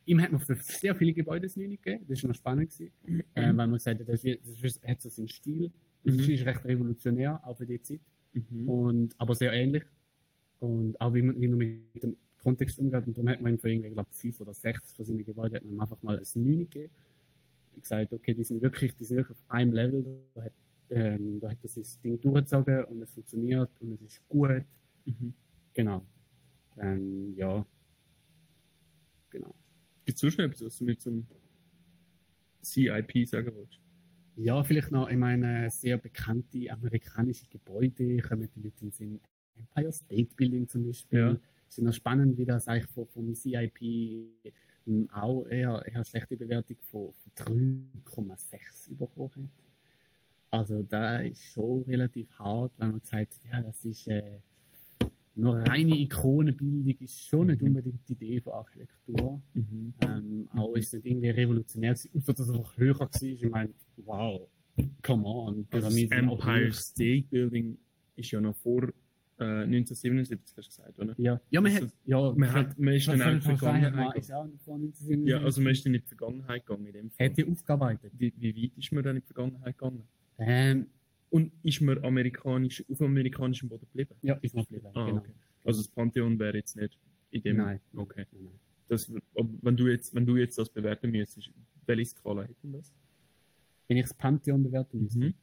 ihm 0.06 0.20
hat 0.22 0.32
man 0.32 0.40
für 0.40 0.56
sehr 0.56 0.94
viele 0.94 1.12
Gebäude 1.12 1.46
das 1.46 1.56
9 1.56 1.70
gegeben, 1.70 2.04
das 2.08 2.22
war 2.22 2.28
noch 2.28 2.36
spannend, 2.36 2.70
gewesen, 2.70 2.92
ähm, 3.36 3.56
weil 3.56 3.66
man 3.68 3.72
gesagt 3.75 4.00
hat, 4.00 4.08
das, 4.08 4.25
ist- 4.25 4.40
das 4.46 4.62
ist, 4.62 4.82
hat 4.86 5.00
so 5.02 5.08
seinen 5.08 5.28
Stil. 5.28 5.72
Das 6.04 6.14
Mhm. 6.14 6.20
ist 6.20 6.46
recht 6.46 6.64
revolutionär, 6.64 7.40
auch 7.46 7.56
für 7.56 7.66
die 7.66 7.82
Zeit. 7.82 8.00
Mhm. 8.32 8.68
Und, 8.68 9.14
aber 9.20 9.34
sehr 9.34 9.52
ähnlich. 9.52 9.84
Und 10.60 11.00
auch 11.00 11.12
wie 11.14 11.22
man, 11.22 11.40
wie 11.40 11.48
man 11.48 11.58
mit 11.58 12.02
dem 12.02 12.16
Kontext 12.38 12.78
umgeht. 12.78 13.06
Und 13.06 13.16
darum 13.16 13.28
hat 13.30 13.40
man 13.40 13.54
ihm 13.54 13.58
für 13.58 13.70
irgendwie, 13.70 13.90
glaube, 13.90 14.08
fünf 14.12 14.40
oder 14.40 14.54
sechs 14.54 14.92
von 14.92 15.04
seinen 15.04 15.25
Gebäuden 15.25 15.56
hat 15.56 15.64
man 15.64 15.80
einfach 15.80 16.02
mal 16.02 16.18
ein 16.18 16.26
9 16.42 16.58
gegeben. 16.60 16.92
Und 17.75 17.82
gesagt, 17.82 18.12
okay, 18.12 18.34
die 18.34 18.44
sind 18.44 18.62
wirklich, 18.62 18.94
die 18.96 19.04
sind 19.04 19.18
wirklich 19.18 19.36
auf 19.38 19.44
einem 19.50 19.72
Level. 19.72 20.04
Da 20.34 20.44
hat 20.44 20.52
ähm, 20.90 21.40
da 21.40 21.50
hat 21.50 21.58
er 21.62 21.68
sein 21.68 21.84
Ding 22.04 22.20
durchgezogen 22.20 22.84
und 22.84 23.02
es 23.02 23.10
funktioniert 23.12 23.70
und 23.80 23.92
es 23.94 24.02
ist 24.02 24.28
gut. 24.28 24.64
Mhm. 25.04 25.34
Genau. 25.75 26.02
Ähm, 26.78 27.34
ja. 27.36 27.66
Genau. 29.30 29.54
Es 30.06 30.20
sonst 30.20 30.38
noch 30.38 30.44
etwas, 30.44 30.64
was 30.64 30.78
du 30.78 30.84
mit 30.84 31.00
zum 31.00 31.26
CIP 32.62 33.26
sagen 33.28 33.52
willst? 33.54 33.80
Ja, 34.36 34.62
vielleicht 34.62 34.92
noch, 34.92 35.08
ich 35.08 35.16
meine, 35.16 35.70
sehr 35.70 35.98
bekannte 35.98 36.70
amerikanische 36.70 37.46
Gebäude 37.48 38.18
kommen 38.18 38.48
die 38.54 38.60
Leute 38.60 38.76
in 38.82 38.90
den 38.90 38.92
Sinn. 38.92 39.20
Empire 39.56 39.92
State 39.92 40.34
Building 40.36 40.68
zum 40.68 40.86
Beispiel. 40.86 41.18
Ja. 41.18 41.40
Ist 41.68 41.80
noch 41.80 41.92
spannend, 41.92 42.38
wie 42.38 42.44
das 42.44 42.68
eigentlich 42.68 42.90
vom, 42.90 43.08
vom 43.08 43.34
CIP 43.34 43.82
ähm, 44.86 45.08
auch 45.10 45.44
eher, 45.46 45.82
eher 45.86 46.04
schlechte 46.04 46.36
Bewertung 46.36 46.76
von, 46.82 47.12
von 47.12 47.32
3,6 47.34 48.96
bekommen 48.96 49.50
hat. 49.50 49.66
Also 50.50 50.82
da 50.82 51.18
ist 51.18 51.42
schon 51.42 51.82
relativ 51.82 52.30
hart, 52.38 52.72
wenn 52.78 52.92
man 52.92 53.00
sagt, 53.02 53.40
ja, 53.50 53.60
das 53.62 53.84
ist 53.84 54.06
äh, 54.06 54.38
nur 55.37 55.57
reine 55.57 55.97
Ikonenbildung, 55.99 56.97
ist 57.00 57.26
schon 57.28 57.49
nicht 57.49 57.61
Mhm. 57.62 57.69
unbedingt 57.69 58.09
die 58.09 58.12
Idee 58.14 58.40
von 58.40 58.52
Architektur. 58.55 59.40
Mhm. 59.55 59.95
Ähm, 60.00 60.49
auch 60.55 60.75
ist 60.75 60.93
nicht 60.95 61.07
irgendwie 61.07 61.31
revolutionär 61.31 61.93
außer 61.93 62.33
dass 62.33 62.40
es 62.40 62.50
einfach 62.50 62.76
höher 62.78 62.99
war. 62.99 63.11
Ich 63.23 63.49
meine, 63.50 63.71
wow, 63.97 64.49
come 65.02 65.25
on, 65.26 65.66
Also 65.71 65.88
das 65.88 65.97
Empire. 65.97 66.73
State 66.73 67.26
Building 67.31 67.78
ist 68.16 68.31
ja 68.31 68.40
noch 68.40 68.57
vor 68.57 68.85
äh, 69.38 69.45
1977, 69.64 70.57
hast 70.57 70.66
du 70.66 70.83
gesagt, 70.83 70.99
oder? 70.99 71.14
Ja, 71.19 71.38
ja, 71.50 71.61
man 71.61 71.71
Das 71.75 71.83
hat, 71.83 71.90
ja, 72.07 72.33
Man, 72.33 72.52
hat, 72.52 72.78
man 72.78 72.95
ist 72.95 73.07
dann 73.07 73.21
auch 73.21 73.26
in 73.28 73.35
die 73.35 73.40
Vergangenheit 73.43 74.14
gegangen. 74.14 74.52
auch 74.59 74.64
von 74.64 74.75
1977. 74.81 75.28
Ja, 75.28 75.38
also 75.43 75.61
man 75.61 75.73
ist 75.73 75.85
dann 75.85 75.95
in 75.95 76.00
die 76.00 76.07
Vergangenheit 76.09 76.66
gegangen 76.66 76.87
in 76.87 76.93
dem 76.95 77.11
Fall. 77.11 77.28
Hätte 77.28 77.47
aufgearbeitet. 77.47 78.12
Wie, 78.16 78.33
wie 78.38 78.62
weit 78.62 78.78
ist 78.78 78.93
man 78.93 79.05
dann 79.05 79.16
in 79.16 79.23
die 79.23 79.26
Vergangenheit 79.26 79.76
gegangen? 79.76 80.02
Ähm, 80.38 80.87
Und 81.30 81.52
ist 81.62 81.80
man 81.80 82.02
amerikanisch, 82.04 82.85
auf 82.88 83.00
amerikanischem 83.02 83.68
Boden 83.68 83.87
geblieben? 83.87 84.14
ja, 84.23 84.35
ist 84.37 84.54
noch 84.54 84.68
geblieben. 84.68 84.88
Ah, 84.95 85.06
genau. 85.06 85.18
okay. 85.18 85.33
Also 85.64 85.80
das 85.80 85.88
Pantheon 85.88 86.38
wäre 86.38 86.56
jetzt 86.56 86.76
nicht 86.76 86.99
in 87.30 87.42
dem. 87.42 87.56
Nein. 87.56 87.80
Okay. 87.95 88.26
Nein, 88.33 88.45
nein. 88.45 88.61
Das, 88.88 89.12
wenn, 89.35 89.76
du 89.76 89.88
jetzt, 89.88 90.14
wenn 90.14 90.25
du 90.25 90.37
jetzt 90.37 90.56
das 90.59 90.68
bewerten 90.71 91.11
müsstest, 91.11 91.50
welche 91.87 92.04
Skala 92.11 92.45
hätten 92.45 92.73
das? 92.73 92.95
Wenn 93.88 93.97
ich 93.97 94.04
das 94.04 94.14
Pantheon 94.14 94.62
bewerten 94.62 95.02
müsste, 95.02 95.18
Mhm. 95.18 95.35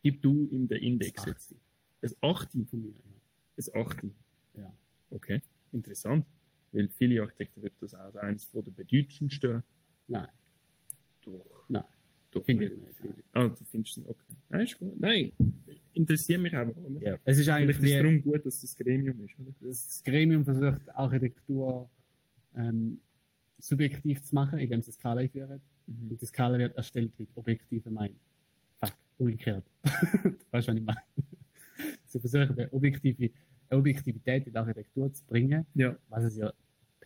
Gib 0.00 0.22
du 0.22 0.46
ihm 0.50 0.68
den 0.68 0.80
Index 0.80 1.24
jetzt. 1.26 1.54
Ein 2.00 2.10
8. 2.20 2.50
von 2.70 2.80
mir. 2.82 2.94
Ein 2.94 3.80
8. 3.86 4.04
Ja. 4.54 4.72
Okay, 5.10 5.42
interessant. 5.72 6.24
Weil 6.70 6.88
viele 6.88 7.20
Architekten 7.20 7.60
würden 7.62 7.74
das 7.80 7.94
auch 7.94 7.98
als 8.00 8.16
eines 8.16 8.50
der 8.50 8.62
bedeutendsten. 8.62 9.62
Nein, 10.06 10.28
Doch. 11.22 11.64
Nein. 11.68 11.84
Doch. 12.30 12.44
Finde 12.44 12.66
ich 12.66 12.70
nicht. 12.72 12.86
nicht, 12.86 13.04
nein. 13.04 13.22
Ah, 13.32 13.48
du 13.48 13.64
findest 13.64 13.98
es 13.98 14.06
okay. 14.06 14.34
Nein, 14.50 14.60
ist 14.62 14.78
gut. 14.78 15.00
Nein, 15.00 15.32
interessiert 15.94 16.40
mich 16.40 16.54
einfach. 16.54 16.76
Oder? 16.76 17.00
ja. 17.00 17.18
es 17.24 17.38
ist 17.38 17.48
eigentlich 17.48 17.78
ist 17.80 17.94
darum 17.94 18.22
gut, 18.22 18.44
dass 18.44 18.60
das 18.60 18.76
Gremium 18.76 19.24
ist, 19.24 19.38
oder? 19.38 19.52
das 19.60 20.02
Gremium 20.04 20.44
versucht, 20.44 20.94
Architektur 20.94 21.88
ähm, 22.54 23.00
subjektiv 23.58 24.22
zu 24.22 24.34
machen, 24.34 24.58
indem 24.58 24.82
sie 24.82 24.88
eine 24.88 24.94
Skala 24.94 25.20
einführen. 25.22 25.60
Mhm. 25.86 26.10
Und 26.10 26.20
die 26.20 26.26
Skala 26.26 26.58
wird 26.58 26.76
erstellt 26.76 27.12
mit 27.18 27.28
objektiven 27.34 27.92
Meinungen. 27.92 28.20
Fuck, 28.80 28.94
umgekehrt. 29.18 29.64
du 29.82 30.36
weißt, 30.50 30.68
was 30.68 30.76
ich 30.76 30.82
meine. 30.82 31.02
Sie 32.04 32.20
versuchen, 32.20 32.58
eine, 32.58 32.72
objektive, 32.72 33.30
eine 33.68 33.78
Objektivität 33.78 34.46
in 34.46 34.52
die 34.52 34.58
Architektur 34.58 35.12
zu 35.12 35.24
bringen, 35.26 35.66
Ja. 35.74 35.96
was 36.08 36.24
es 36.24 36.36
ja 36.36 36.52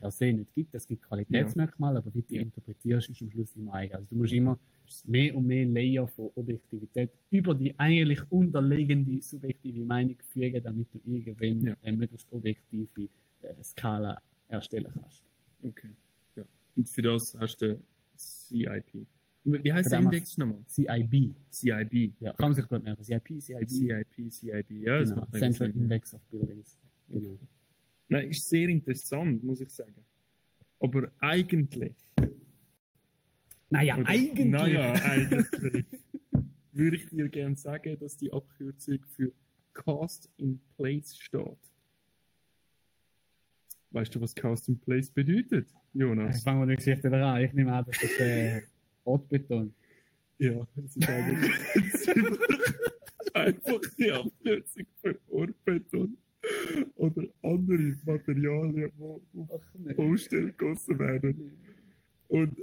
per 0.02 0.10
se 0.10 0.32
nicht 0.32 0.52
gibt. 0.54 0.74
Es 0.74 0.86
gibt 0.86 1.02
Qualitätsmerkmale, 1.04 1.98
aber 1.98 2.12
wie 2.12 2.22
du 2.22 2.28
die 2.28 2.34
Ja. 2.36 2.42
interpretierst, 2.42 3.08
ist 3.10 3.22
am 3.22 3.30
Schluss 3.30 3.54
immer 3.54 3.74
eigen. 3.74 3.94
Also 3.94 4.06
du 4.10 4.16
musst 4.16 4.32
immer 4.32 4.58
mehr 5.06 5.34
und 5.36 5.46
mehr 5.46 5.64
Layer 5.64 6.08
von 6.08 6.28
Objektivität 6.34 7.10
über 7.30 7.54
die 7.54 7.78
eigentlich 7.78 8.20
unterliegende 8.30 9.22
subjektive 9.22 9.84
Meinung 9.84 10.16
fügen, 10.32 10.60
damit 10.62 10.88
du 10.92 11.00
irgendwann 11.06 11.66
Ja. 11.68 11.76
eine 11.82 11.96
möglichst 11.96 12.30
objektive 12.32 13.08
äh, 13.42 13.62
Skala 13.62 14.20
erstellen 14.48 14.90
kannst. 14.92 15.22
Okay. 15.62 15.90
Ja. 16.34 16.42
Und 16.76 16.88
für 16.88 17.02
das 17.02 17.36
hast 17.38 17.62
du 17.62 17.80
CIP. 18.16 19.06
Wie 19.44 19.72
heißt 19.72 19.90
der 19.92 20.00
Index 20.00 20.36
nochmal? 20.36 20.64
CIB. 20.66 21.34
CIB. 21.50 22.12
Ja, 22.20 22.32
kann 22.32 22.50
man 22.50 22.54
sich 22.54 22.66
gut 22.66 22.82
merken. 22.82 23.02
CIP, 23.04 23.40
CIB. 23.40 23.68
CIP, 23.68 24.32
CIB. 24.32 24.70
Ja, 24.82 25.02
genau. 25.02 25.26
Central. 25.32 25.70
Index 25.70 26.14
of 26.14 26.20
Buildings. 26.30 26.76
Genau. 27.08 27.38
Nein, 28.12 28.30
ist 28.30 28.48
sehr 28.48 28.68
interessant, 28.68 29.42
muss 29.42 29.60
ich 29.60 29.70
sagen. 29.70 30.04
Aber 30.80 31.10
eigentlich. 31.20 31.94
Naja, 33.70 33.96
oder- 33.96 34.08
eigentlich. 34.08 34.46
Naja, 34.50 34.92
eigentlich. 35.04 35.86
würde 36.72 36.96
ich 36.96 37.06
dir 37.08 37.28
gerne 37.28 37.56
sagen, 37.56 37.98
dass 37.98 38.16
die 38.16 38.32
Abkürzung 38.32 38.98
für 39.16 39.32
Cast 39.74 40.30
in 40.36 40.60
Place 40.76 41.16
steht. 41.16 41.58
Weißt 43.90 44.14
du, 44.14 44.20
was 44.20 44.34
Cast 44.34 44.68
in 44.68 44.78
Place 44.78 45.10
bedeutet, 45.10 45.68
Jonas? 45.92 46.36
Jetzt 46.36 46.44
fangen 46.44 46.60
wir 46.60 46.66
die 46.66 46.76
Geschichte 46.76 47.08
wieder 47.08 47.26
an. 47.26 47.42
Ich 47.42 47.52
nehme 47.52 47.72
an, 47.74 47.84
das 47.86 48.02
ist 48.02 48.20
äh, 48.20 48.62
Ortbeton. 49.04 49.74
Ja, 50.38 50.66
das 50.74 50.96
ist 50.96 51.08
eigentlich 51.08 51.52
einfach 53.34 53.80
die 53.98 54.10
Abkürzung 54.10 54.86
für 55.00 55.18
Ohrbeton 55.28 56.16
oder 56.96 57.24
andere 57.42 57.96
Materialien, 58.04 58.90
die 58.98 59.40
auf 59.48 59.62
Baustellen 59.96 60.54
gegossen 60.56 60.98
werden. 60.98 61.52
Und 62.28 62.58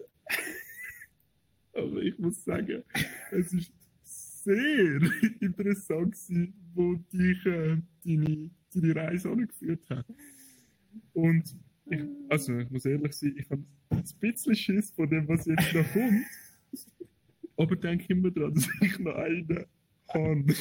aber 1.73 1.97
ich 2.01 2.17
muss 2.17 2.43
sagen, 2.43 2.83
es 3.31 3.53
ist 3.53 3.71
sehr 4.43 5.01
interessant 5.39 6.13
gewesen, 6.13 6.53
wo 6.73 6.95
dich 7.13 7.45
äh, 7.45 7.77
deine, 8.05 8.49
deine 8.73 8.95
Reise 8.95 9.29
angeführt 9.29 9.89
hat. 9.89 10.05
Und 11.13 11.55
ich, 11.85 12.01
also 12.29 12.57
ich 12.57 12.69
muss 12.69 12.85
ehrlich 12.85 13.13
sein, 13.13 13.35
ich 13.37 13.49
habe 13.49 13.63
ein 13.89 14.03
bisschen 14.19 14.55
Schiss 14.55 14.91
von 14.91 15.09
dem, 15.09 15.27
was 15.27 15.45
jetzt 15.45 15.73
noch 15.73 15.91
kommt. 15.91 16.25
Aber 17.57 17.75
denke 17.75 18.13
immer 18.13 18.31
daran, 18.31 18.53
dass 18.53 18.69
ich 18.81 18.99
noch 18.99 19.15
einen 19.15 19.65
habe. 20.13 20.53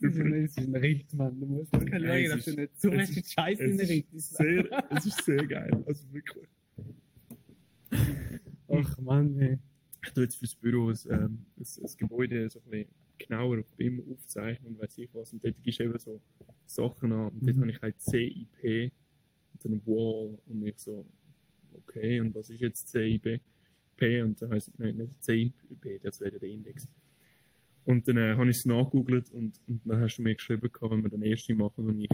Das 0.00 0.14
ist 0.14 0.20
ein, 0.58 0.72
das 0.72 0.82
Ritt, 0.82 1.12
Mann. 1.14 1.38
Du 1.40 1.46
musst 1.46 1.72
mal 1.72 1.84
Nein, 1.84 2.24
es 2.24 2.30
dass 2.30 2.44
du 2.46 2.60
nicht 2.60 2.80
so 2.80 2.90
es 2.90 3.10
viel 3.10 3.18
ist- 3.18 3.32
Scheiß 3.32 3.60
Es 3.60 3.70
in 3.70 3.76
den 3.78 3.86
Ritt 3.86 4.12
ist, 4.12 4.36
sehr, 4.36 4.86
es 4.96 5.06
ist 5.06 5.24
sehr 5.24 5.46
geil. 5.46 5.84
Also 5.86 6.12
wirklich. 6.12 6.48
Ach 8.68 8.98
Mann, 8.98 9.38
ey. 9.40 9.58
Ich 10.02 10.12
tue 10.12 10.22
jetzt 10.24 10.36
fürs 10.36 10.54
Büro 10.54 10.88
ein, 10.90 10.98
ähm, 11.10 11.44
ein, 11.58 11.66
ein 11.84 11.96
Gebäude 11.98 12.48
so 12.48 12.60
ein 12.60 12.70
bisschen 12.70 12.88
genauer 13.18 13.60
auf 13.60 13.70
BIM 13.76 14.02
aufzeichnen 14.10 14.72
und 14.74 14.80
weiß 14.80 14.96
ich 14.98 15.10
was. 15.12 15.32
Und 15.32 15.44
dort 15.44 15.62
gibst 15.62 15.80
du 15.80 15.84
eben 15.84 15.98
so 15.98 16.20
Sachen 16.66 17.12
an. 17.12 17.28
Und 17.28 17.42
dort 17.46 17.56
Mhm. 17.56 17.60
habe 17.60 17.70
ich 17.72 17.82
halt 17.82 18.00
CIP 18.00 18.92
und 19.52 19.64
dann 19.64 19.82
Wall 19.86 20.38
und 20.46 20.66
ich 20.66 20.78
so, 20.78 21.04
okay, 21.74 22.20
und 22.20 22.34
was 22.34 22.48
ist 22.48 22.60
jetzt 22.60 22.88
CIP? 22.88 23.40
P 23.96 24.22
und 24.22 24.40
dann 24.40 24.50
heisst 24.52 24.68
es 24.68 24.78
nein, 24.78 24.96
nicht 24.96 25.22
CIP, 25.22 26.00
das 26.02 26.20
wäre 26.20 26.38
der 26.38 26.48
Index. 26.48 26.88
Und 27.90 28.06
dann 28.06 28.18
äh, 28.18 28.36
habe 28.36 28.48
ich 28.48 28.58
es 28.58 28.66
nachgegoogelt 28.66 29.30
und, 29.32 29.60
und 29.66 29.80
dann 29.84 30.00
hast 30.00 30.16
du 30.16 30.22
mir 30.22 30.36
geschrieben, 30.36 30.70
gehabt, 30.72 30.92
wenn 30.92 31.02
wir 31.02 31.10
den 31.10 31.22
ersten 31.24 31.56
machen 31.56 31.88
und 31.88 32.00
ich. 32.00 32.08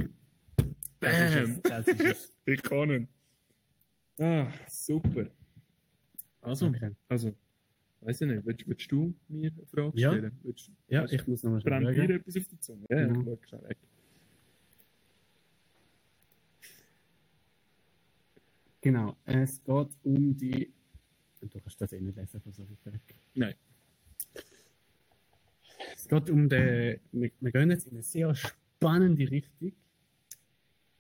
Bam! 1.01 1.13
es, 1.13 1.61
das 1.63 1.87
ist 1.89 2.01
es. 2.01 2.33
Ich 2.47 2.63
kann 2.63 2.91
ihn. 2.91 3.09
Ah, 4.19 4.51
super. 4.69 5.27
Also, 6.41 6.69
Okay. 6.69 6.93
also, 7.09 7.35
weiß 8.01 8.23
ich 8.23 8.27
nicht, 8.29 8.47
willst, 8.47 8.67
willst 8.67 8.91
du 8.91 9.15
mir 9.29 9.51
eine 9.53 9.67
Frage 9.67 9.93
Ja. 10.01 10.13
stellen? 10.13 10.33
Willst, 10.45 10.71
Ja, 10.89 11.05
ich 11.11 11.27
muss 11.27 11.43
nochmal 11.43 11.61
schnell 11.61 11.81
brennt 11.83 11.97
dir 11.99 12.03
schauen. 12.07 12.11
etwas 12.21 12.37
auf 12.39 12.49
die 12.49 12.61
Zunge? 12.61 12.87
Ja, 12.89 13.09
Mhm. 13.09 13.29
ja. 13.29 13.37
schnell 13.47 13.63
weg. 13.69 13.77
Genau, 18.81 19.17
es 19.25 19.63
geht 19.63 19.89
um 20.05 20.37
die. 20.37 20.73
Du 21.41 21.49
kannst 21.61 21.81
das 21.81 21.93
eh 21.93 22.01
nicht 22.01 22.17
lesen, 22.17 22.41
versuche 22.41 22.73
ich 22.73 22.87
weg. 22.93 23.01
Nein. 23.35 23.55
Es 26.07 26.11
geht 26.11 26.31
um 26.31 26.49
den. 26.49 27.01
Wir, 27.11 27.31
wir 27.41 27.51
gehen 27.51 27.71
jetzt 27.71 27.89
in 27.89 27.95
eine 27.95 28.03
sehr 28.05 28.33
spannende 28.33 29.29
Richtung. 29.29 29.73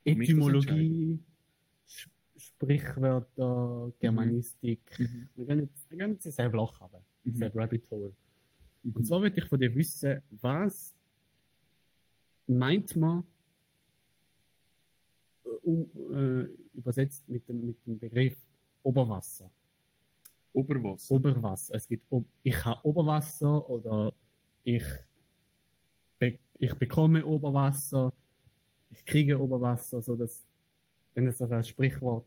Etymologie, 0.04 1.20
Sprichwörter, 2.36 3.92
Germanistik. 4.00 4.80
Mhm. 4.98 5.28
Wir 5.36 5.46
gehen 5.46 5.60
jetzt, 5.60 5.90
wir 5.90 5.98
gehen 5.98 6.10
jetzt 6.10 6.26
in 6.26 6.32
sehr 6.32 6.48
Loch 6.50 6.80
haben. 6.80 7.04
Mhm. 7.22 7.36
Sehr 7.36 7.54
Rabbit 7.54 7.88
Hole. 7.92 8.12
Mhm. 8.82 8.92
Und 8.96 9.06
zwar 9.06 9.22
würde 9.22 9.38
ich 9.38 9.44
von 9.44 9.60
dir 9.60 9.72
wissen, 9.76 10.20
was 10.40 10.92
meint 12.48 12.96
man 12.96 13.22
äh, 15.44 15.48
um, 15.62 15.88
äh, 16.12 16.48
übersetzt 16.76 17.28
mit 17.28 17.48
dem, 17.48 17.64
mit 17.64 17.86
dem 17.86 17.96
Begriff 17.96 18.36
Oberwasser? 18.82 19.48
Oberwasser. 20.52 21.14
Oberwasser. 21.14 21.76
Es 21.76 21.86
gibt, 21.86 22.04
ich 22.42 22.64
habe 22.64 22.84
Oberwasser 22.84 23.70
oder 23.70 24.12
ich, 24.66 24.84
be, 26.18 26.38
ich 26.58 26.74
bekomme 26.74 27.24
Oberwasser, 27.24 28.12
ich 28.90 29.04
kriege 29.04 29.40
Oberwasser, 29.40 30.02
so 30.02 30.16
dass, 30.16 30.44
wenn 31.14 31.26
es 31.26 31.38
das 31.38 31.50
als 31.50 31.68
Sprichwort, 31.68 32.26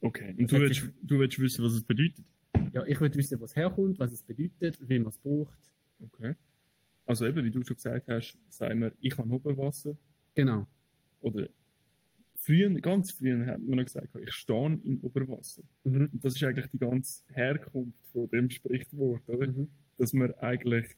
Okay. 0.00 0.32
Und 0.38 0.52
du 0.52 0.60
willst, 0.60 0.88
du 1.02 1.18
willst 1.18 1.40
wissen, 1.40 1.64
was 1.64 1.72
es 1.72 1.82
bedeutet? 1.82 2.24
ja, 2.72 2.84
ich 2.86 3.00
würde 3.00 3.16
wissen, 3.16 3.40
was 3.40 3.54
herkommt, 3.56 3.98
was 3.98 4.12
es 4.12 4.22
bedeutet, 4.22 4.78
wie 4.88 4.98
man 4.98 5.08
es 5.08 5.18
braucht. 5.18 5.58
Okay. 6.00 6.34
Also 7.06 7.26
eben, 7.26 7.44
wie 7.44 7.50
du 7.50 7.62
schon 7.64 7.76
gesagt 7.76 8.06
hast, 8.08 8.38
sagen 8.48 8.80
wir, 8.80 8.92
ich 9.00 9.16
habe 9.16 9.32
Oberwasser. 9.32 9.96
Genau. 10.34 10.66
Oder 11.20 11.48
früher, 12.36 12.70
ganz 12.80 13.12
früher 13.12 13.46
hat 13.46 13.60
man 13.60 13.78
noch 13.78 13.84
gesagt, 13.84 14.14
ich 14.14 14.32
stehe 14.32 14.78
im 14.84 15.00
Oberwasser. 15.02 15.62
Mhm. 15.84 16.10
Und 16.12 16.24
das 16.24 16.34
ist 16.36 16.44
eigentlich 16.44 16.70
die 16.70 16.78
ganze 16.78 17.22
Herkunft 17.32 17.98
von 18.12 18.28
dem 18.28 18.50
Sprichwort, 18.50 19.28
oder? 19.28 19.48
Mhm. 19.48 19.68
Dass 19.98 20.12
man 20.12 20.32
eigentlich, 20.34 20.96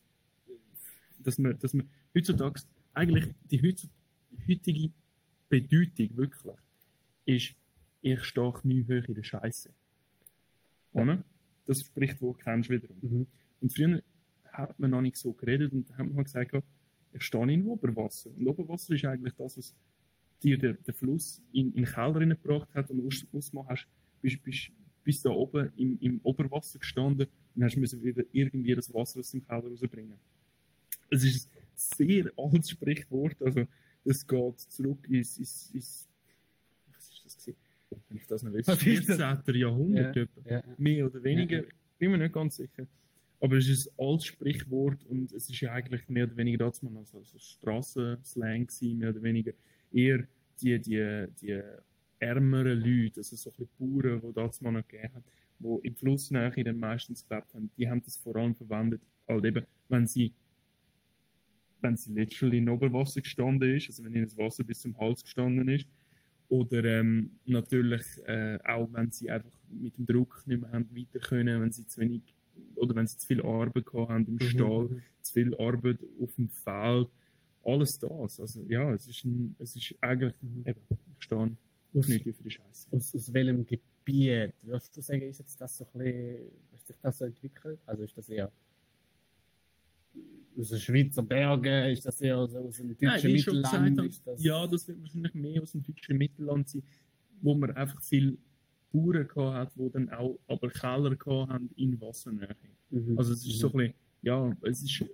dass 1.19 1.39
man, 1.39 1.59
dass 1.59 1.75
man 1.75 1.89
heutzutage, 2.15 2.61
eigentlich 2.95 3.35
die 3.51 3.63
heutige 4.49 4.93
Bedeutung 5.49 6.17
wirklich 6.17 6.57
ist, 7.25 7.55
ich 8.03 8.25
stehe 8.25 8.55
nie 8.63 8.85
hoch 8.85 9.09
in 9.09 9.15
der 9.15 9.23
Scheiße. 9.23 9.71
Oder? 10.93 11.23
Das 11.67 11.83
Sprichwort 11.83 12.41
kennst 12.41 12.69
du 12.69 12.75
wiederum. 12.75 12.97
Mhm. 13.01 13.27
Und 13.61 13.73
früher 13.73 14.03
hat 14.45 14.79
man 14.79 14.91
noch 14.91 15.03
nicht 15.03 15.17
so 15.17 15.33
geredet 15.33 15.73
und 15.73 15.91
hat 15.97 16.11
man 16.11 16.25
gesagt, 16.25 16.53
ich 17.13 17.23
stehe 17.23 17.53
in 17.53 17.67
Oberwasser. 17.67 18.31
Und 18.37 18.47
Oberwasser 18.47 18.95
ist 18.95 19.05
eigentlich 19.05 19.35
das, 19.35 19.59
was 19.59 19.75
dir 20.43 20.59
der, 20.59 20.75
der 20.75 20.95
Fluss 20.95 21.43
in, 21.53 21.73
in 21.75 21.85
den 21.85 21.85
Keller 21.85 22.27
gebracht 22.27 22.69
hat 22.75 22.91
und 22.91 23.07
aus, 23.07 23.27
ausgemacht 23.33 23.69
hast, 23.69 23.89
bist, 24.23 24.43
bist, 24.43 24.71
bist 25.05 25.25
da 25.25 25.31
oben 25.31 25.71
im, 25.77 25.99
im 26.01 26.21
Oberwasser 26.23 26.79
gestanden 26.79 27.27
und 27.55 27.65
hast 27.65 27.77
müssen 27.77 28.03
wieder 28.03 28.25
irgendwie 28.33 28.75
das 28.75 28.93
Wasser 28.93 29.21
aus 29.21 29.31
dem 29.31 29.45
Keller 29.47 29.69
rausbringen. 29.69 30.19
Es 31.11 31.25
ist 31.25 31.49
ein 31.55 31.63
sehr 31.75 32.33
altes 32.37 32.71
Sprichwort, 32.71 33.41
also 33.43 33.67
es 34.05 34.27
geht 34.27 34.61
zurück 34.61 35.07
ins, 35.09 35.39
ins, 35.39 35.71
ins 35.73 36.09
was 36.95 37.11
ist 37.11 37.25
das 37.25 37.37
gewesen? 37.37 37.59
Wenn 38.09 38.17
ich 38.19 38.27
das 38.27 38.43
noch 38.43 38.53
weiß, 38.53 38.69
Was 38.69 38.83
ist 38.87 39.09
das? 39.09 39.17
14. 39.19 39.55
Jahrhundert 39.57 40.17
Ja, 40.17 40.27
ja. 40.47 40.63
mehr 40.79 41.07
oder 41.07 41.23
weniger, 41.23 41.57
Ja, 41.59 41.63
ja. 41.63 41.69
bin 41.99 42.11
mir 42.13 42.19
nicht 42.19 42.33
ganz 42.33 42.57
sicher. 42.57 42.87
Aber 43.41 43.57
es 43.57 43.69
ist 43.69 43.89
ein 43.89 43.95
altes 44.07 44.27
Sprichwort 44.27 45.03
und 45.07 45.33
es 45.33 45.49
ist 45.49 45.61
ja 45.61 45.73
eigentlich 45.73 46.09
mehr 46.09 46.25
oder 46.25 46.37
weniger 46.37 46.59
dazu 46.67 46.85
mal 46.87 46.99
also, 46.99 47.19
also 47.19 47.39
Strassenslang 47.39 48.67
gewesen, 48.67 48.99
mehr 48.99 49.11
oder 49.11 49.23
weniger 49.23 49.53
eher 49.93 50.25
die, 50.61 50.79
die, 50.79 51.27
die 51.41 51.61
ärmeren 52.19 52.79
Leute, 52.79 53.21
also 53.21 53.35
so 53.37 53.51
ein 53.51 53.57
bisschen 53.57 54.03
Bauern, 54.03 54.21
die 54.21 54.33
dazu 54.35 54.63
mal 54.63 54.73
noch 54.73 54.87
gegeben 54.87 55.15
hat, 55.15 55.25
die 55.61 55.87
im 55.89 55.95
Flussnähe 55.95 56.51
dann 56.65 56.79
meistens 56.79 57.27
gelebt 57.29 57.55
haben, 57.55 57.71
die 57.77 57.89
haben 57.89 58.03
das 58.03 58.17
vor 58.17 58.35
allem 58.37 58.55
verwendet, 58.55 59.01
halt 59.29 59.45
eben, 59.45 59.65
wenn 59.89 60.07
sie 60.07 60.33
wenn 61.83 61.97
sie 61.97 62.13
literally 62.13 62.59
in 62.59 62.69
Oberwasser 62.69 63.23
gestanden 63.23 63.75
ist, 63.77 63.89
also 63.89 64.05
wenn 64.05 64.13
ihnen 64.15 64.25
das 64.25 64.37
Wasser 64.37 64.65
bis 64.65 64.81
zum 64.81 64.99
Hals 64.99 65.23
gestanden 65.23 65.69
ist, 65.69 65.87
oder 66.51 66.85
ähm, 66.85 67.31
natürlich 67.47 68.03
äh, 68.27 68.59
auch, 68.65 68.89
wenn 68.93 69.11
sie 69.11 69.31
einfach 69.31 69.51
mit 69.71 69.97
dem 69.97 70.05
Druck 70.05 70.43
nicht 70.47 70.61
mehr 70.61 70.73
haben 70.73 70.89
weiter 70.95 71.21
können, 71.21 71.63
wenn 71.63 71.73
sie 71.73 71.87
zu 71.87 72.01
wenig 72.01 72.23
oder 72.75 72.95
wenn 72.97 73.07
sie 73.07 73.17
zu 73.17 73.27
viel 73.27 73.41
Arbeit 73.43 73.87
gehabt 73.87 74.11
haben 74.11 74.27
im 74.27 74.41
Stall, 74.41 74.89
Mhm. 74.89 75.03
zu 75.23 75.33
viel 75.33 75.55
Arbeit 75.55 75.99
auf 76.21 76.35
dem 76.35 76.49
Feld, 76.51 77.09
alles 77.65 77.99
das. 77.99 78.41
Also 78.41 78.63
ja, 78.69 78.93
es 78.93 79.07
ist, 79.07 79.25
ein, 79.25 79.55
es 79.59 79.77
ist 79.77 79.95
eigentlich, 80.01 80.35
eben, 80.67 80.81
ich 81.19 81.25
stehe 81.25 81.57
Aus, 81.95 82.09
nicht 82.09 82.25
für 82.25 82.33
die 82.43 82.51
Scheiße. 82.51 82.89
aus, 82.91 83.15
aus 83.15 83.33
welchem 83.33 83.65
Gebiet 84.05 84.55
würdest 84.63 84.97
du 84.97 85.01
sagen, 85.01 85.23
ist 85.23 85.39
jetzt 85.39 85.61
das 85.61 85.77
so 85.77 85.85
ein 85.85 85.99
bisschen, 85.99 86.51
sich 86.87 86.97
das 87.03 87.19
so 87.19 87.25
entwickelt? 87.25 87.79
Also 87.87 88.03
ist 88.05 88.17
das 88.17 88.29
eher 88.29 88.53
aus 90.59 90.69
den 90.69 90.79
Schweizer 90.79 91.23
Bergen, 91.23 91.91
ist 91.93 92.05
das 92.05 92.21
eher 92.21 92.47
so 92.47 92.59
aus 92.59 92.77
dem 92.77 92.97
deutschen 92.97 93.35
gesagt 93.35 93.83
Mittelland? 93.83 94.11
Ist 94.11 94.27
das, 94.27 94.43
ja, 94.43 94.67
das 94.67 94.89
wird 94.89 95.01
wahrscheinlich 95.01 95.35
mehr 95.35 95.63
aus 95.63 95.73
dem 95.73 95.83
deutschen 95.83 96.19
Mittelland 96.19 96.69
sein, 96.69 96.83
wo 97.41 97.55
man 97.55 97.71
einfach 97.73 98.01
viele 98.03 98.37
Bauern 98.93 99.27
gehabt 99.29 99.55
hat, 99.55 99.73
die 99.77 99.91
dann 99.91 100.11
auch 100.11 100.39
aber 100.47 100.69
Keller 100.71 101.15
gehabt 101.17 101.53
haben 101.53 101.71
in 101.77 102.01
Wassernähe. 102.01 102.57
Mhm. 102.91 103.17
Also 103.17 103.33
es 103.33 103.47
ist 103.47 103.59
so 103.59 103.69
ein 103.69 103.77
bisschen, 103.77 103.95
ja, 104.23 104.57
es 104.63 104.83
ist 104.83 105.05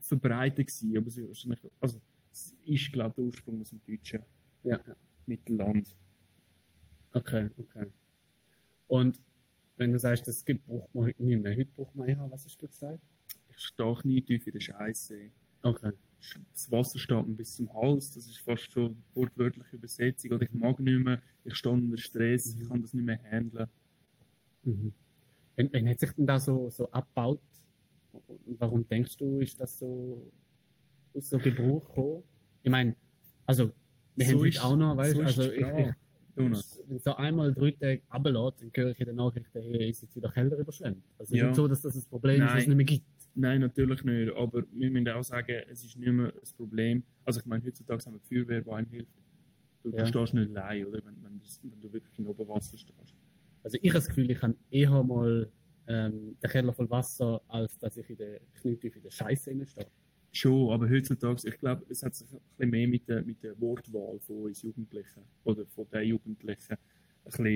verbreitet 0.00 0.66
gewesen, 0.66 0.96
aber 0.96 1.06
es 1.06 1.16
ist 1.16 1.28
wahrscheinlich, 1.28 1.60
also 1.80 2.00
es 2.32 2.54
ist 2.64 2.92
glaube 2.92 3.10
ich 3.10 3.14
der 3.14 3.24
Ursprung 3.24 3.60
aus 3.60 3.70
dem 3.70 3.80
deutschen 3.86 4.22
ja. 4.64 4.80
Mittelland. 5.26 5.96
Okay, 7.12 7.50
okay. 7.58 7.86
Und 8.90 9.20
wenn 9.76 9.92
du 9.92 9.98
sagst, 10.00 10.26
das 10.26 10.44
gibt, 10.44 10.68
heute 10.68 11.22
nicht 11.22 11.40
mehr, 11.42 11.52
heute 11.56 11.70
braucht 11.76 11.94
man 11.94 12.08
eher, 12.08 12.26
was 12.28 12.44
hast 12.44 12.60
du 12.60 12.66
gesagt? 12.66 12.98
Ich 13.48 13.58
stehe 13.58 13.96
nie 14.02 14.20
tief 14.20 14.44
in 14.48 14.52
der 14.52 14.60
Scheiße. 14.60 15.30
Okay. 15.62 15.92
Das 16.52 16.70
Wasser 16.72 16.98
steht 16.98 17.26
mir 17.26 17.34
bis 17.34 17.54
zum 17.56 17.72
Hals, 17.72 18.12
das 18.12 18.26
ist 18.26 18.38
fast 18.40 18.70
schon 18.72 18.96
wortwörtliche 19.14 19.76
Übersetzung. 19.76 20.32
Oder 20.32 20.42
ich 20.42 20.52
mag 20.52 20.80
nicht 20.80 21.04
mehr, 21.04 21.22
ich 21.44 21.54
stehe 21.54 21.72
unter 21.72 21.96
Stress, 21.98 22.54
ich 22.60 22.68
kann 22.68 22.82
das 22.82 22.92
nicht 22.92 23.04
mehr 23.06 23.20
handeln. 23.30 23.68
Mhm. 24.64 24.92
Wenn, 25.54 25.72
wenn 25.72 25.88
hat 25.88 26.00
sich 26.00 26.10
denn 26.12 26.26
da 26.26 26.40
so, 26.40 26.68
so 26.68 26.90
abgebaut? 26.90 27.40
Warum 28.58 28.86
denkst 28.88 29.16
du, 29.18 29.38
ist 29.40 29.60
das 29.60 29.78
so 29.78 30.30
aus 31.14 31.30
so 31.30 31.38
Gebrauch 31.38 31.86
gekommen? 31.86 32.22
Ich 32.64 32.70
meine, 32.70 32.96
also, 33.46 33.70
wir 34.16 34.26
So 34.26 34.38
haben 34.38 34.46
ist- 34.46 34.64
auch 34.64 34.76
noch, 34.76 34.96
weißt 34.96 35.14
so 35.16 35.22
also 35.22 35.42
ich, 35.52 35.60
ich, 35.60 35.94
Wenn 36.88 36.98
so 36.98 37.14
einmal 37.16 37.52
drei 37.54 37.70
Tage 37.72 38.02
runterlässt, 38.10 38.60
dann 38.62 38.70
höre 38.74 38.90
ich 38.92 39.00
in 39.00 39.06
den 39.06 39.16
Nachrichten, 39.16 39.60
hey, 39.62 39.90
ist 39.90 40.02
jetzt 40.02 40.16
wieder 40.16 40.30
Keller 40.30 40.56
überschwemmt. 40.58 41.04
Also 41.18 41.22
es 41.24 41.30
ist 41.32 41.38
Ja. 41.38 41.46
nicht 41.46 41.56
so, 41.56 41.68
dass 41.68 41.82
das 41.82 41.94
ein 41.96 42.04
Problem 42.08 42.42
ist, 42.44 42.52
das 42.54 42.62
es 42.62 42.66
nicht 42.68 42.76
mehr 42.76 42.86
gibt. 42.86 43.04
Nein, 43.34 43.60
natürlich 43.60 44.02
nicht. 44.04 44.32
Aber 44.34 44.64
wir 44.72 44.90
müssen 44.90 45.08
auch 45.08 45.22
sagen, 45.22 45.62
es 45.68 45.84
ist 45.84 45.96
nicht 45.96 46.12
mehr 46.12 46.26
ein 46.32 46.56
Problem. 46.56 47.02
Also 47.24 47.40
ich 47.40 47.46
meine, 47.46 47.64
heutzutage 47.64 48.04
haben 48.04 48.14
wir 48.14 48.20
die 48.20 48.34
Feuerwehr, 48.34 48.60
die 48.62 48.70
einem 48.70 48.88
hilft. 48.90 49.12
Du, 49.82 49.90
Ja. 49.96 50.04
stehst 50.04 50.34
nicht 50.34 50.50
allein, 50.56 50.84
oder? 50.86 50.98
Wenn, 51.04 51.22
wenn, 51.22 51.38
du, 51.38 51.70
wenn 51.70 51.80
du 51.80 51.92
wirklich 51.92 52.18
in 52.18 52.26
Oberwasser 52.26 52.76
stehst. 52.76 53.14
Also 53.62 53.78
ich 53.80 53.90
habe 53.90 53.98
das 53.98 54.08
Gefühl, 54.08 54.30
ich 54.30 54.42
habe 54.42 54.54
eher 54.70 55.02
mal 55.02 55.48
ähm, 55.86 56.36
den 56.42 56.50
Keller 56.50 56.72
voll 56.72 56.88
Wasser, 56.90 57.40
als 57.48 57.78
dass 57.78 57.96
ich 57.96 58.08
in 58.10 58.16
der 58.16 58.40
Knietief 58.60 58.96
in 58.96 59.02
der 59.02 59.10
Scheiße 59.10 59.66
stehe. 59.66 59.86
Schon, 60.32 60.70
aber 60.70 60.88
heutzutage, 60.88 61.48
ich 61.48 61.58
glaube, 61.58 61.84
es 61.88 62.02
hat 62.04 62.14
sich 62.14 62.28
ein 62.32 62.40
bisschen 62.56 62.70
mehr 62.70 62.86
mit 62.88 63.08
der, 63.08 63.22
mit 63.22 63.42
der 63.42 63.60
Wortwahl 63.60 64.20
von 64.20 64.44
uns 64.44 64.62
Jugendlichen 64.62 65.22
oder 65.44 65.66
von 65.66 65.88
den 65.90 66.08
Jugendlichen 66.08 66.72
ein 66.74 66.78
bisschen 67.24 67.46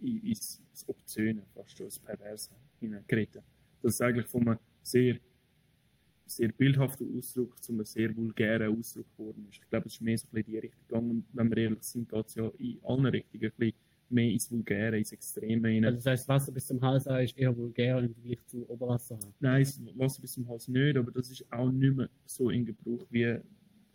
in- 0.00 0.26
ins, 0.26 0.62
ins 0.70 0.88
Obszöne, 0.88 1.42
fast 1.54 1.76
schon 1.76 1.86
ins 1.86 1.98
Perverse 1.98 2.50
hineingeritten. 2.78 3.42
Das 3.82 3.94
ist 3.94 4.02
eigentlich 4.02 4.26
von 4.28 4.46
einem 4.48 4.58
sehr, 4.82 5.18
sehr 6.26 6.48
bildhaften 6.52 7.18
Ausdruck 7.18 7.62
zu 7.62 7.72
einem 7.72 7.84
sehr 7.84 8.14
vulgären 8.16 8.76
Ausdruck 8.78 9.06
geworden 9.16 9.46
ist. 9.50 9.58
Ich 9.62 9.68
glaube, 9.68 9.86
es 9.88 9.94
ist 9.94 10.00
mehr 10.00 10.16
so 10.16 10.26
ein 10.28 10.30
bisschen 10.34 10.52
die 10.52 10.58
Richtung 10.58 10.80
gegangen. 10.88 11.10
Und 11.10 11.24
wenn 11.32 11.50
wir 11.50 11.56
ehrlich 11.58 11.82
sind, 11.82 12.08
geht 12.08 12.26
es 12.26 12.34
ja 12.36 12.48
in 12.58 12.78
allen 12.84 13.06
Richtungen 13.06 13.44
ein 13.44 13.52
bisschen 13.58 13.74
mehr 14.10 14.30
ins 14.30 14.50
Vulgäre, 14.50 14.98
ins 14.98 15.12
Extreme 15.12 15.68
hinein. 15.68 15.84
Also 15.84 15.96
das 15.96 16.06
heißt, 16.06 16.28
Wasser 16.28 16.52
bis 16.52 16.66
zum 16.66 16.80
Hals 16.80 17.06
ist 17.06 17.38
eher 17.38 17.56
vulgär 17.56 17.98
im 17.98 18.12
Vergleich 18.12 18.44
zu 18.46 18.68
Oberwasser. 18.68 19.18
Nein, 19.38 19.66
Wasser 19.96 20.20
bis 20.20 20.32
zum 20.32 20.48
Hals 20.48 20.68
nicht, 20.68 20.96
aber 20.96 21.10
das 21.10 21.30
ist 21.30 21.50
auch 21.52 21.70
nicht 21.70 21.96
mehr 21.96 22.08
so 22.26 22.50
in 22.50 22.66
Gebrauch 22.66 23.06
wie 23.10 23.38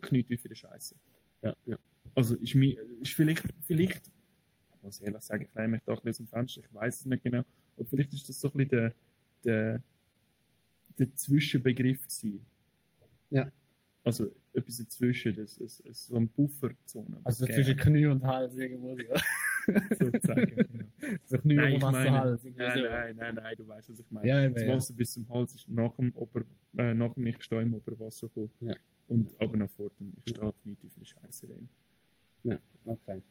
Knietief 0.00 0.44
in 0.44 0.48
der 0.48 0.56
Scheiße. 0.56 0.94
Ja, 1.42 1.56
ja. 1.66 1.78
Also 2.14 2.34
ist, 2.36 2.54
mi, 2.54 2.78
ist 3.00 3.12
vielleicht, 3.12 3.44
vielleicht, 3.62 4.06
ich 4.06 4.82
muss 4.82 5.00
ehrlich 5.00 5.22
sagen, 5.22 5.44
ich 5.44 5.54
lehne 5.54 5.68
mich 5.68 5.82
da 5.84 5.92
ein 5.92 6.00
bisschen 6.02 6.26
aus 6.26 6.30
Fenster, 6.30 6.60
ich 6.60 6.74
weiß 6.74 7.00
es 7.00 7.06
nicht 7.06 7.22
genau, 7.22 7.44
aber 7.76 7.86
vielleicht 7.86 8.12
ist 8.14 8.28
das 8.28 8.40
so 8.40 8.48
ein 8.48 8.52
bisschen 8.52 8.70
der, 8.70 8.94
der, 9.44 9.82
der 10.98 11.14
Zwischenbegriff 11.14 12.02
gewesen. 12.02 12.46
Ja. 13.30 13.50
Also 14.04 14.30
etwas 14.52 14.76
dazwischen, 14.78 15.34
das, 15.34 15.56
das, 15.56 15.82
das, 15.84 16.06
so 16.06 16.16
eine 16.16 16.26
Bufferzone. 16.26 17.20
Also 17.24 17.44
zwischen 17.44 17.76
Knie 17.76 18.06
und 18.06 18.24
Hals 18.24 18.54
irgendwo. 18.56 18.96
So, 19.66 19.72
sozusagen. 20.12 20.46
genau. 20.46 20.84
so 21.24 21.38
Knie 21.38 21.54
Nein, 21.54 21.72
ich 21.74 21.82
Wasser, 21.82 22.24
irgendwie 22.44 22.50
nein, 22.56 22.82
nein, 22.82 23.16
nein, 23.16 23.34
nein, 23.34 23.54
du 23.56 23.66
weißt, 23.68 23.90
was 23.90 23.98
ich 24.00 24.10
meine. 24.10 24.28
Ja, 24.28 24.40
ja, 24.42 24.48
das 24.48 24.62
ja. 24.62 24.68
Wasser 24.74 24.94
bis 24.94 25.12
zum 25.12 25.28
Hals 25.28 25.54
ist 25.54 25.68
nach 25.68 25.94
dem, 25.96 26.12
Ober, 26.14 26.42
äh, 26.78 26.94
nach 26.94 27.14
dem 27.14 27.26
Ich 27.26 27.42
stehe 27.42 27.62
im 27.62 27.74
Oberwasser 27.74 28.28
gekommen. 28.28 28.50
Ja. 28.60 28.74
Und 29.08 29.34
aber 29.40 29.56
noch 29.56 29.70
vor 29.70 29.90
dem 30.00 30.12
Ich 30.24 30.30
stehe 30.34 30.52
nicht 30.64 30.80
für 30.80 31.00
die 31.00 31.06
Scheiße 31.06 31.48
rein. 31.48 31.68
Okay. 32.84 33.22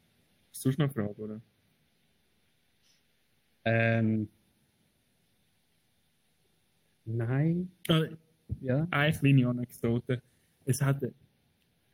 Hast 0.51 0.65
du 0.65 0.69
noch 0.69 0.79
eine 0.79 0.89
Frage, 0.89 1.21
oder? 1.21 1.41
Ähm, 3.65 4.27
nein. 7.05 7.71
Äh, 7.87 8.09
Ja. 8.61 8.87
eine 8.91 9.17
kleine 9.17 9.47
Anekdote. 9.47 10.21
Es 10.65 10.81
hat 10.81 11.01
eine 11.03 11.13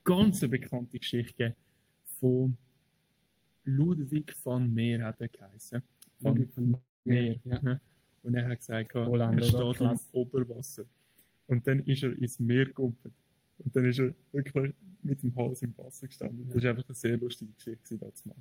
ganz 0.03 0.39
bekannte 0.41 0.97
Geschichte 0.99 1.55
von 2.19 2.57
Ludwig 3.65 4.33
van 4.43 4.73
Meer, 4.73 5.05
hat 5.05 5.21
er 5.21 5.27
geheißen. 5.27 5.81
Van, 6.19 6.35
Ludwig 6.35 6.55
van 6.57 6.77
Meer. 7.03 7.39
Ja. 7.45 7.79
Und 8.23 8.35
er 8.35 8.47
hat 8.49 8.59
gesagt, 8.59 8.93
er 8.95 9.05
Holland, 9.07 9.41
oder? 9.41 9.73
steht 9.73 9.81
im. 9.81 9.99
Oberwasser. 10.11 10.85
Und 11.47 11.65
dann 11.67 11.79
ist 11.81 12.03
er 12.03 12.17
ins 12.17 12.39
Meer 12.39 12.65
gegumpelt. 12.65 13.13
Und 13.59 13.75
dann 13.75 13.85
ist 13.85 13.99
er 13.99 14.13
wirklich 14.31 14.73
mit 15.03 15.21
dem 15.23 15.35
Hals 15.35 15.61
im 15.61 15.75
Wasser 15.77 16.07
gestanden. 16.07 16.47
Das 16.53 16.63
war 16.63 16.69
einfach 16.71 16.85
eine 16.87 16.95
sehr 16.95 17.17
lustige 17.17 17.51
Geschichte 17.53 17.97
damals 17.97 18.25
mal. 18.25 18.35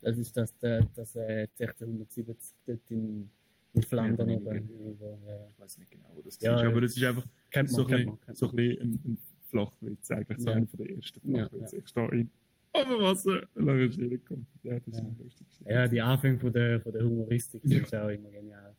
Das 0.00 0.16
ist 0.18 0.36
das, 0.36 0.56
der, 0.58 0.86
das 0.94 1.14
äh, 1.16 1.46
1670 1.58 2.36
dort 2.66 2.90
in, 2.90 3.28
in 3.74 3.82
Flandern 3.82 4.28
Ja, 4.30 4.36
oben. 4.36 4.46
weniger. 4.46 4.72
irgendwo, 4.74 5.18
ja. 5.26 5.46
Ich 5.52 5.58
weiß 5.60 5.78
nicht 5.78 5.90
genau, 5.90 6.10
wo 6.14 6.22
das 6.22 6.40
Ja, 6.40 6.62
ja. 6.62 6.68
aber 6.68 6.82
es 6.82 6.96
ist 6.96 7.02
einfach 7.04 7.24
so 7.68 7.82
man, 7.84 7.94
ein 7.94 8.18
so 8.34 8.46
man. 8.46 8.58
ein, 8.58 8.80
ein, 8.80 9.00
ein 9.04 9.18
Flachwitz, 9.48 10.10
eigentlich 10.10 10.38
so 10.38 10.50
Ja. 10.50 10.56
einer 10.56 10.66
der 10.66 10.90
ersten 10.90 11.34
Ja, 11.36 11.48
Flachwitze. 11.48 11.76
ja. 11.76 11.82
Ich 11.82 11.88
stehe 11.88 12.08
in 12.12 12.30
Oberwasser, 12.72 13.48
und 13.54 13.66
dann 13.66 13.80
ist 13.80 13.98
er 13.98 14.08
gekommen. 14.08 14.46
Ja, 14.62 14.78
das 14.78 14.94
ist 14.94 15.00
Ja. 15.00 15.24
Geschichte. 15.24 15.64
Ja, 15.66 15.88
die 15.88 16.00
Anfänge 16.00 16.38
von 16.38 16.52
der, 16.52 16.80
von 16.80 16.92
der 16.92 17.02
Humoristik 17.02 17.62
sind 17.64 17.90
ja 17.90 18.04
auch 18.04 18.08
immer 18.10 18.30
genial. 18.30 18.74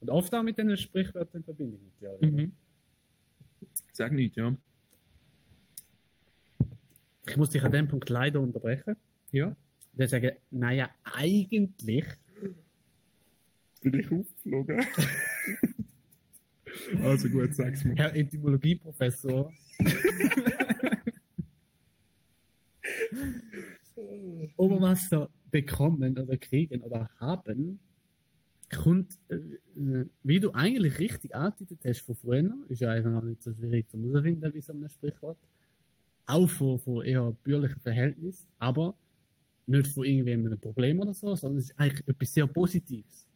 Und 0.00 0.10
oft 0.10 0.32
auch 0.34 0.42
mit 0.42 0.58
diesen 0.58 0.76
Sprichwörtern 0.76 1.40
in 1.40 1.44
Verbindung 1.44 1.80
mit 1.82 2.00
dir. 2.00 2.10
oder? 2.18 2.26
Mhm. 2.26 2.52
Sag 3.92 4.12
nicht, 4.12 4.36
ja. 4.36 4.54
Ich 7.28 7.36
muss 7.36 7.50
dich 7.50 7.62
an 7.62 7.72
dem 7.72 7.88
Punkt 7.88 8.08
leider 8.08 8.40
unterbrechen. 8.40 8.96
Ja. 9.30 9.54
Ich 9.96 10.10
sagen, 10.10 10.32
naja, 10.50 10.90
eigentlich 11.04 12.04
Bin 13.82 13.94
ich 13.94 14.10
aufgeflogen? 14.10 14.80
also 17.02 17.28
gut, 17.28 17.54
sag's 17.54 17.84
mir. 17.84 17.94
Herr 17.96 18.14
Etymologieprofessor. 18.16 19.52
Oberwasser 24.56 25.28
bekommen 25.50 26.18
oder 26.18 26.36
kriegen 26.36 26.82
oder 26.82 27.10
haben, 27.18 27.78
kommt, 28.72 29.18
äh, 29.28 29.38
wie 30.22 30.40
du 30.40 30.50
eigentlich 30.52 30.98
richtig 30.98 31.34
angedeutet 31.34 31.80
hast 31.84 32.00
von 32.00 32.14
früher, 32.14 32.54
ist 32.68 32.80
ja 32.80 32.90
eigentlich 32.92 33.06
noch 33.06 33.22
nicht 33.22 33.42
so 33.42 33.52
schwierig 33.52 33.88
zu 33.88 33.98
herausfinden, 33.98 34.54
wie 34.54 34.60
so 34.60 34.72
ein 34.72 34.88
Sprichwort, 34.88 35.38
auch 36.26 36.48
von, 36.48 36.78
von 36.78 37.04
eher 37.04 37.32
bürgerlichen 37.44 37.80
Verhältnissen, 37.80 38.46
aber 38.58 38.94
nicht 39.66 39.88
von 39.88 40.04
irgendwie 40.04 40.32
einem 40.32 40.58
Problem 40.58 41.00
oder 41.00 41.14
so, 41.14 41.34
sondern 41.34 41.58
es 41.58 41.70
ist 41.70 41.78
eigentlich 41.78 42.08
etwas 42.08 42.32
sehr 42.32 42.46
Positives. 42.46 43.26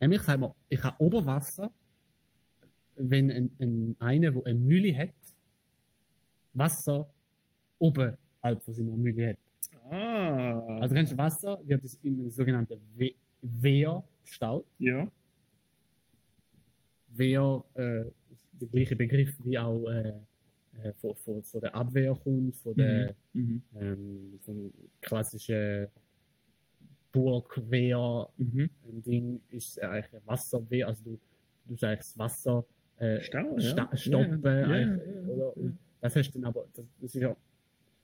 Nämlich 0.00 0.22
sagt 0.22 0.40
man, 0.40 0.52
ich 0.68 0.82
habe 0.82 1.02
Oberwasser, 1.02 1.70
wenn 2.96 3.30
ein, 3.30 3.50
ein, 3.60 3.96
einer, 3.98 4.32
der 4.32 4.46
eine 4.46 4.58
Mühle 4.58 4.96
hat, 4.96 5.14
Wasser 6.54 7.08
oberhalb 7.78 8.62
von 8.62 8.74
seiner 8.74 8.96
Mühle 8.96 9.30
hat. 9.30 9.38
Ah. 9.90 10.78
Also 10.80 10.94
kennst 10.94 11.12
du 11.12 11.18
Wasser, 11.18 11.60
wird 11.64 11.84
es 11.84 11.94
in 12.02 12.14
einem 12.20 12.30
sogenannten 12.30 12.80
We- 12.96 13.14
Wehr 13.42 14.02
gestaut. 14.24 14.64
ja. 14.78 15.10
Wehr, 17.14 17.62
äh, 17.74 18.04
der 18.60 18.68
gleiche 18.68 18.96
Begriff 18.96 19.34
wie 19.44 19.58
auch 19.58 19.86
äh, 19.90 20.14
von, 21.00 21.14
von, 21.16 21.42
von 21.42 21.60
der 21.60 21.74
Abwehr 21.74 22.14
kommt, 22.14 22.56
von 22.56 22.74
der 22.74 23.14
Mhm. 23.34 23.62
ähm, 23.78 24.38
vom 24.44 24.72
klassischen 25.02 25.88
Burgwehr 27.12 28.28
Mhm. 28.38 29.40
ist 29.50 29.78
eigentlich 29.82 30.22
Wasserwehr, 30.26 30.88
also 30.88 31.02
du, 31.04 31.18
du 31.66 31.76
sagst 31.76 32.12
das 32.12 32.18
Wasser 32.18 32.64
äh, 32.98 33.20
Stau, 33.20 33.58
ja. 33.58 33.60
sta 33.60 33.96
stoppen. 33.96 34.42
Ja, 34.42 34.60
ja, 34.60 34.66
eigentlich, 34.68 35.06
ja, 35.14 35.20
ja, 35.20 35.26
oder? 35.28 35.52
ja. 35.62 35.70
Das 36.00 36.16
hast 36.16 36.30
du 36.30 36.38
dann 36.38 36.48
aber, 36.48 36.64
das, 36.74 36.84
das 37.00 37.14
ist 37.14 37.20
ja, 37.20 37.36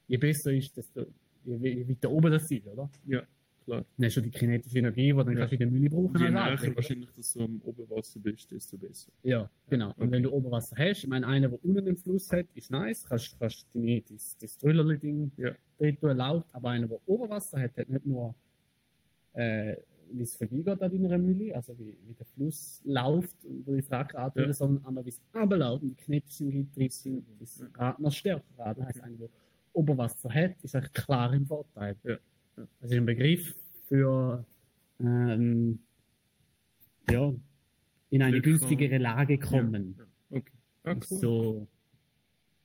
je 0.06 0.16
besser 0.18 0.52
ist, 0.52 0.76
desto 0.76 1.06
je, 1.44 1.88
weiter 1.88 2.10
oben 2.10 2.30
das 2.32 2.50
ist, 2.50 2.66
oder? 2.66 2.90
Ja, 3.06 3.22
klar. 3.64 3.84
Dann 3.96 4.06
hast 4.06 4.16
du 4.16 4.20
die 4.22 4.30
kinetische 4.30 4.78
Energie, 4.78 5.12
die 5.12 5.16
dann 5.16 5.32
Ja. 5.32 5.34
kannst 5.40 5.52
du 5.52 5.54
in 5.54 5.58
der 5.60 5.68
Mühle 5.70 5.90
brauchen. 5.90 6.18
Je 6.20 6.26
als 6.36 6.62
näher 6.62 6.76
wahrscheinlich, 6.76 7.10
dass 7.16 7.32
du 7.32 7.44
am 7.44 7.60
Oberwasser 7.64 8.20
bist, 8.20 8.50
desto 8.50 8.76
besser. 8.76 9.10
Ja, 9.22 9.50
genau. 9.68 9.88
Und 9.88 9.94
Okay. 10.02 10.10
wenn 10.12 10.22
du 10.22 10.32
Oberwasser 10.32 10.76
hast, 10.76 10.98
ich 11.04 11.06
meine, 11.08 11.26
einer, 11.26 11.48
der 11.48 11.64
unten 11.64 11.86
im 11.86 11.96
Fluss 11.96 12.30
hat, 12.32 12.46
ist 12.54 12.70
nice, 12.70 13.04
kannst, 13.04 13.38
kannst 13.38 13.66
deine, 13.74 14.00
das, 14.02 14.36
das 14.38 14.56
Trüllerli-Ding 14.58 15.32
Ja. 15.36 15.52
tun, 15.78 16.16
läuft, 16.16 16.54
aber 16.54 16.70
einer, 16.70 16.88
der 16.88 16.98
Oberwasser 17.06 17.60
hat, 17.60 17.76
hat 17.76 17.88
nicht 17.88 18.06
nur, 18.06 18.34
äh, 19.34 19.76
wie 20.10 20.22
es 20.22 20.36
vorbeigeht 20.36 20.80
an 20.80 20.90
deiner 20.90 21.18
Mühle, 21.18 21.54
also 21.54 21.78
wie, 21.78 21.94
wie 22.06 22.14
der 22.14 22.24
Fluss 22.24 22.80
läuft 22.84 23.44
und 23.44 23.66
wo 23.66 23.74
die 23.74 23.82
Frage 23.82 24.14
Ja. 24.16 24.52
sondern 24.54 24.84
einmal, 24.86 25.04
wie 25.04 25.10
es 25.10 25.20
runterläuft 25.34 25.82
und 25.82 25.90
die 25.90 25.94
kinetische 26.02 26.44
Energie 26.44 26.66
trifft 26.74 26.92
sind, 26.94 27.26
das 27.38 27.62
Rad 27.74 28.00
noch 28.00 28.10
stärker 28.12 28.42
an. 28.64 28.76
Das 28.76 28.86
heisst, 28.86 29.02
einer, 29.02 29.16
der 29.18 29.28
Oberwasser 29.78 30.32
hat, 30.32 30.62
ist 30.62 30.74
eigentlich 30.74 30.92
klar 30.92 31.32
im 31.32 31.46
Vorteil. 31.46 31.96
Ja. 32.02 32.18
Das 32.56 32.90
ist 32.90 32.92
ein 32.92 33.06
Begriff 33.06 33.54
für, 33.86 34.44
ähm, 35.00 35.78
ja, 37.08 37.32
in 38.10 38.22
eine 38.22 38.40
günstigere 38.40 38.98
Lage 38.98 39.38
kommen. 39.38 39.94
Ja. 39.96 40.38
Okay. 40.38 40.52
Ah, 40.82 40.94
cool. 40.94 41.18
So, 41.18 41.68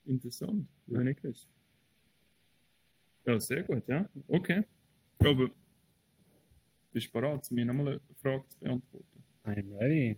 Interessant. 0.05 0.67
Ja. 0.87 0.99
Nicht 0.99 1.21
gewusst. 1.21 1.47
Ja, 3.25 3.39
sehr 3.39 3.63
gut, 3.63 3.87
ja. 3.87 4.09
Okay. 4.27 4.63
Aber 5.19 5.49
bist 6.91 7.07
du 7.07 7.11
bereit, 7.11 7.49
mir 7.51 7.65
nochmal 7.65 7.87
eine 7.87 8.01
Frage 8.21 8.43
zu 8.49 8.59
beantworten? 8.59 9.23
I'm 9.45 9.77
ready. 9.79 10.17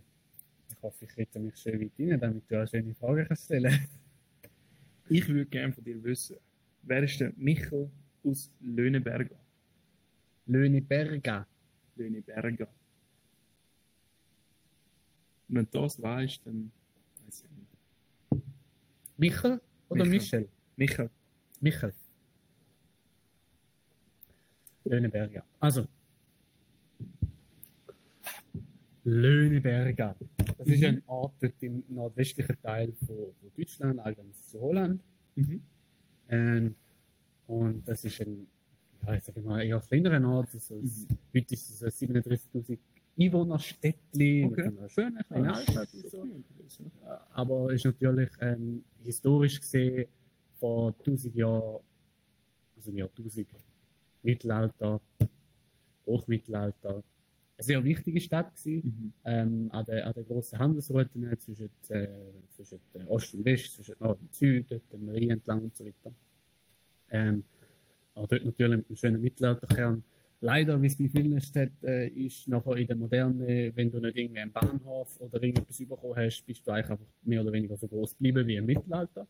Ich 0.69 0.81
hoffe, 0.81 1.05
ich 1.05 1.17
rette 1.17 1.39
mich 1.39 1.55
schön 1.55 1.79
weit 1.81 1.91
rein, 1.99 2.19
damit 2.19 2.49
du 2.49 2.57
eine 2.57 2.67
schöne 2.67 2.95
Frage 2.95 3.25
kannst 3.25 3.45
stellen 3.45 3.87
Ich 5.07 5.27
würde 5.27 5.45
gerne 5.45 5.73
von 5.73 5.83
dir 5.83 6.03
wissen, 6.03 6.37
wer 6.85 7.03
ist 7.03 7.19
der 7.19 7.33
Michel 7.35 7.89
aus 8.23 8.51
Löhneberger? 8.61 9.39
Löhneberger. 10.45 11.47
Löhneberger. 11.95 12.67
Und 15.47 15.55
wenn 15.55 15.67
das 15.71 16.01
weißt, 16.01 16.45
dann 16.45 16.71
weiß 17.25 17.43
ich 17.43 17.51
nicht. 17.51 18.45
Michel 19.17 19.61
oder 19.89 20.05
Michel. 20.05 20.49
Michel? 20.75 21.09
Michel. 21.61 21.93
Löhneberger. 24.83 25.43
Also. 25.59 25.87
Löhneberger. 29.03 30.15
Das 30.57 30.67
ist 30.67 30.83
ein 30.83 31.03
Ort 31.05 31.35
im 31.61 31.83
nordwestlichen 31.89 32.59
Teil 32.61 32.93
von, 32.93 33.33
von 33.39 33.51
Deutschland, 33.55 33.99
also 33.99 34.23
zu 34.47 34.59
Holland. 34.59 35.01
Mhm. 35.35 35.61
Ähm, 36.29 36.75
und 37.47 37.87
das 37.87 38.03
ist 38.05 38.21
ein, 38.21 38.47
ja, 39.05 39.13
ich 39.15 39.23
sage 39.23 39.41
mal, 39.41 39.61
eher 39.63 39.79
kleinerer 39.79 40.27
Ort. 40.27 40.49
Also 40.53 40.79
es, 40.83 41.07
Heute 41.35 41.53
ist 41.53 41.69
es 41.69 41.83
ein 41.83 41.91
37.000 42.09 42.77
Einwohnerstädtli 43.17 44.45
Okay. 44.45 44.63
mit 44.69 44.77
einer 44.79 44.89
schönen 44.89 45.23
kleinen 45.23 45.45
Ah, 45.47 45.53
Altstadt 45.55 45.93
und 45.93 46.03
das 46.03 46.11
so. 46.11 46.21
gewesen. 46.21 46.91
Aber 47.33 47.71
ist 47.73 47.85
natürlich 47.85 48.29
ähm, 48.41 48.83
historisch 49.03 49.59
gesehen 49.59 50.07
vor 50.59 50.93
1000 50.99 51.35
Jahren, 51.35 51.79
also 52.75 52.89
im 52.91 52.97
Jahr 52.97 53.09
1000, 53.17 53.47
Mittelalter, 54.23 54.99
Hochmittelalter, 56.05 57.03
sehr 57.57 57.83
wichtige 57.83 58.19
Stadt 58.19 58.55
gewesen 58.55 58.87
Mhm. 58.87 59.13
ähm, 59.23 59.69
an 59.71 59.85
der, 59.85 60.07
an 60.07 60.13
der 60.13 60.23
grossen 60.23 60.59
Handelsroute 60.59 61.19
ne, 61.19 61.37
zwischen, 61.37 61.69
äh, 61.89 62.07
zwischen 62.49 62.79
Ost 63.07 63.33
und 63.33 63.45
West, 63.45 63.75
zwischen 63.75 63.95
Nord 63.99 64.19
und 64.19 64.33
Süden, 64.33 64.81
der 64.91 64.99
Marie 64.99 65.29
entlang 65.29 65.63
und 65.63 65.75
so 65.75 65.85
weiter. 65.85 66.13
Ähm, 67.11 67.43
aber 68.13 68.27
dort 68.27 68.45
natürlich 68.45 68.77
mit 68.77 68.87
einem 68.87 68.97
schönen 68.97 69.21
Mittelalterkern. 69.21 70.03
Leider, 70.41 70.81
wie 70.81 70.87
es 70.87 70.97
bei 70.97 71.07
vielen 71.07 71.39
Städten 71.41 71.85
äh, 71.85 72.07
ist, 72.07 72.47
nachher 72.47 72.75
in 72.75 72.87
der 72.87 72.95
Moderne, 72.95 73.71
wenn 73.75 73.89
du 73.89 73.99
nicht 73.99 74.17
irgendwie 74.17 74.41
einen 74.41 74.51
Bahnhof 74.51 75.19
oder 75.19 75.41
irgendetwas 75.41 75.77
bekommen 75.77 76.15
hast, 76.15 76.45
bist 76.45 76.67
du 76.67 76.71
eigentlich 76.71 76.91
einfach 76.91 77.05
mehr 77.23 77.41
oder 77.41 77.53
weniger 77.53 77.77
so 77.77 77.87
groß 77.87 78.11
geblieben 78.17 78.47
wie 78.47 78.55
im 78.57 78.65
Mittelalter. 78.65 79.27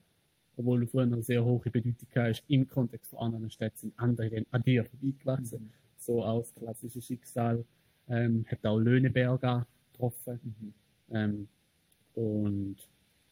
Obwohl 0.58 0.80
du 0.82 0.88
früher 0.88 1.04
eine 1.04 1.22
sehr 1.22 1.44
hohe 1.44 1.60
Bedeutung 1.60 2.08
hast, 2.16 2.44
im 2.48 2.68
Kontext 2.68 3.10
von 3.12 3.20
anderen 3.20 3.50
Städten 3.50 3.78
sind 3.78 3.94
andere 4.00 4.30
dann 4.30 4.46
an 4.52 4.64
dir 4.64 4.84
vorbeigewachsen. 4.86 5.64
Mhm. 5.64 5.72
So 5.98 6.24
als 6.24 6.54
klassisches 6.56 7.06
Schicksal. 7.06 7.66
Ähm, 8.08 8.46
hat 8.50 8.66
auch 8.66 8.78
Löhneberger 8.80 9.66
getroffen. 9.92 10.40
Mhm. 10.44 10.74
Ähm, 11.16 11.48
und 12.14 12.78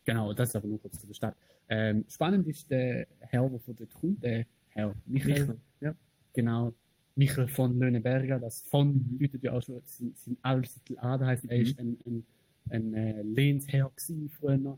genau, 0.06 0.34
das 0.34 0.50
ist 0.50 0.56
aber 0.56 0.68
nur 0.68 0.82
kurz 0.82 1.00
zu 1.00 1.08
der 1.08 1.14
Stadt. 1.14 1.36
Ähm, 1.70 2.06
spannend 2.10 2.48
ist 2.48 2.70
der 2.70 3.08
Herr, 3.20 3.50
der 3.50 3.60
von 3.60 3.76
dort 3.76 3.94
kommt, 3.94 4.24
der 4.24 4.46
Herr 4.70 4.94
Michael. 5.06 5.40
Michel, 5.40 5.58
ja. 5.82 5.96
Genau. 6.34 6.74
Michael 7.16 7.48
von 7.48 7.78
Löhneberger, 7.78 8.40
das 8.40 8.62
von 8.64 8.94
Mhm. 8.96 9.18
bedeutet 9.18 9.44
ja 9.44 9.54
auch 9.54 9.62
schon 9.62 9.82
sein, 9.86 10.14
sein 10.16 10.38
Alpstitel 10.42 10.98
an. 11.00 11.20
Das 11.20 11.28
heisst, 11.30 11.46
er 11.46 11.58
Mhm. 11.58 11.64
ist 11.64 11.80
ein, 11.80 11.98
ein, 12.06 12.26
ein 12.70 12.94
äh, 12.96 13.22
Lehnsherr 13.22 13.92
früher 14.40 14.58
Mhm. 14.58 14.78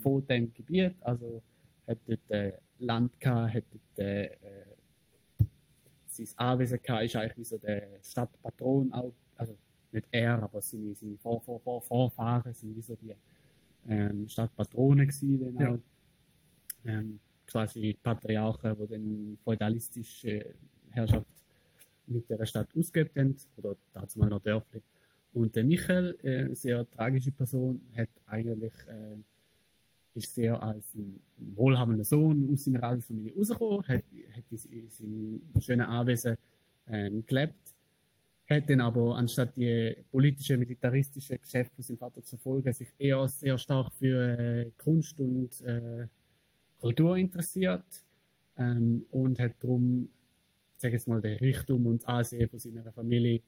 von 0.00 0.26
dem 0.26 0.52
Gebiet. 0.54 0.94
Also 1.00 1.42
hat 1.88 1.98
dort 2.06 2.30
äh, 2.30 2.52
Land 2.78 3.18
gehabt, 3.20 3.54
hat 3.54 3.64
dort 3.72 3.98
äh, 3.98 4.24
äh, 4.26 4.30
sein 6.06 6.28
Anwesen 6.36 6.80
gehabt, 6.82 7.04
ist 7.04 7.16
eigentlich 7.16 7.38
wie 7.38 7.44
so 7.44 7.58
der 7.58 7.88
Stadtpatron 8.02 8.92
auch. 8.92 9.12
Also 9.36 9.56
nicht 9.92 10.06
er, 10.10 10.42
aber 10.42 10.60
seine, 10.60 10.94
seine 10.94 11.16
Vor, 11.18 11.40
Vor, 11.40 11.60
Vor, 11.60 11.82
Vorfahren 11.82 12.54
sind 12.54 12.76
wie 12.76 12.82
so 12.82 12.96
die 12.96 13.14
ähm, 13.88 14.28
Stadtpatronen 14.28 15.06
gewesen. 15.06 15.54
Dann 15.56 15.56
Ja. 15.56 15.78
Ähm, 16.84 17.20
quasi 17.46 17.96
Patriarchen, 18.02 18.76
die 18.76 18.86
dann 18.88 19.38
feudalistische 19.44 20.54
Herrschaft 20.90 21.26
mit 22.06 22.28
der 22.28 22.44
Stadt 22.46 22.68
ausgeübt 22.76 23.16
haben, 23.16 23.36
oder 23.56 23.76
dazu 23.92 24.18
mal 24.18 24.28
noch 24.28 24.42
dörflich. 24.42 24.82
Und 25.32 25.54
der 25.56 25.64
Michael, 25.64 26.18
äh, 26.22 26.44
eine 26.44 26.54
sehr 26.54 26.88
tragische 26.90 27.30
Person, 27.30 27.80
hat 27.96 28.08
eigentlich, 28.26 28.72
äh, 28.88 29.16
ist 30.14 30.34
sehr 30.34 30.62
als 30.62 30.94
ein 30.94 31.20
wohlhabender 31.54 32.04
Sohn 32.04 32.50
aus 32.52 32.64
seiner 32.64 32.82
Adelsfamilie 32.82 33.34
rausgekommen, 33.34 33.86
hat, 33.88 34.04
hat 34.36 34.44
in 34.50 34.72
in 34.72 34.90
seinem 34.90 35.40
schönen 35.60 35.86
Anwesen 35.86 36.36
ähm, 36.88 37.24
gelebt, 37.24 37.71
hat 38.52 38.70
dann 38.70 38.80
aber 38.80 39.16
anstatt 39.16 39.56
die 39.56 39.96
politische, 40.10 40.56
militaristische 40.56 41.38
Geschäfte 41.38 41.74
von 41.76 41.84
seinem 41.84 41.98
Vater 41.98 42.22
zu 42.22 42.36
folgen, 42.36 42.72
sich 42.72 42.88
eher 42.98 43.26
sehr 43.28 43.58
stark 43.58 43.92
für 43.92 44.38
äh, 44.38 44.70
Kunst 44.76 45.18
und 45.18 45.60
äh, 45.62 46.06
Kultur 46.78 47.16
interessiert 47.16 47.84
ähm, 48.56 49.04
und 49.10 49.38
hat 49.38 49.52
darum, 49.60 50.08
sag 50.76 50.92
ich 50.92 51.06
mal, 51.06 51.20
den 51.20 51.38
Reichtum 51.38 51.86
und 51.86 52.06
Ansehen 52.08 52.48
von 52.48 52.58
seiner 52.58 52.92
Familie 52.92 53.42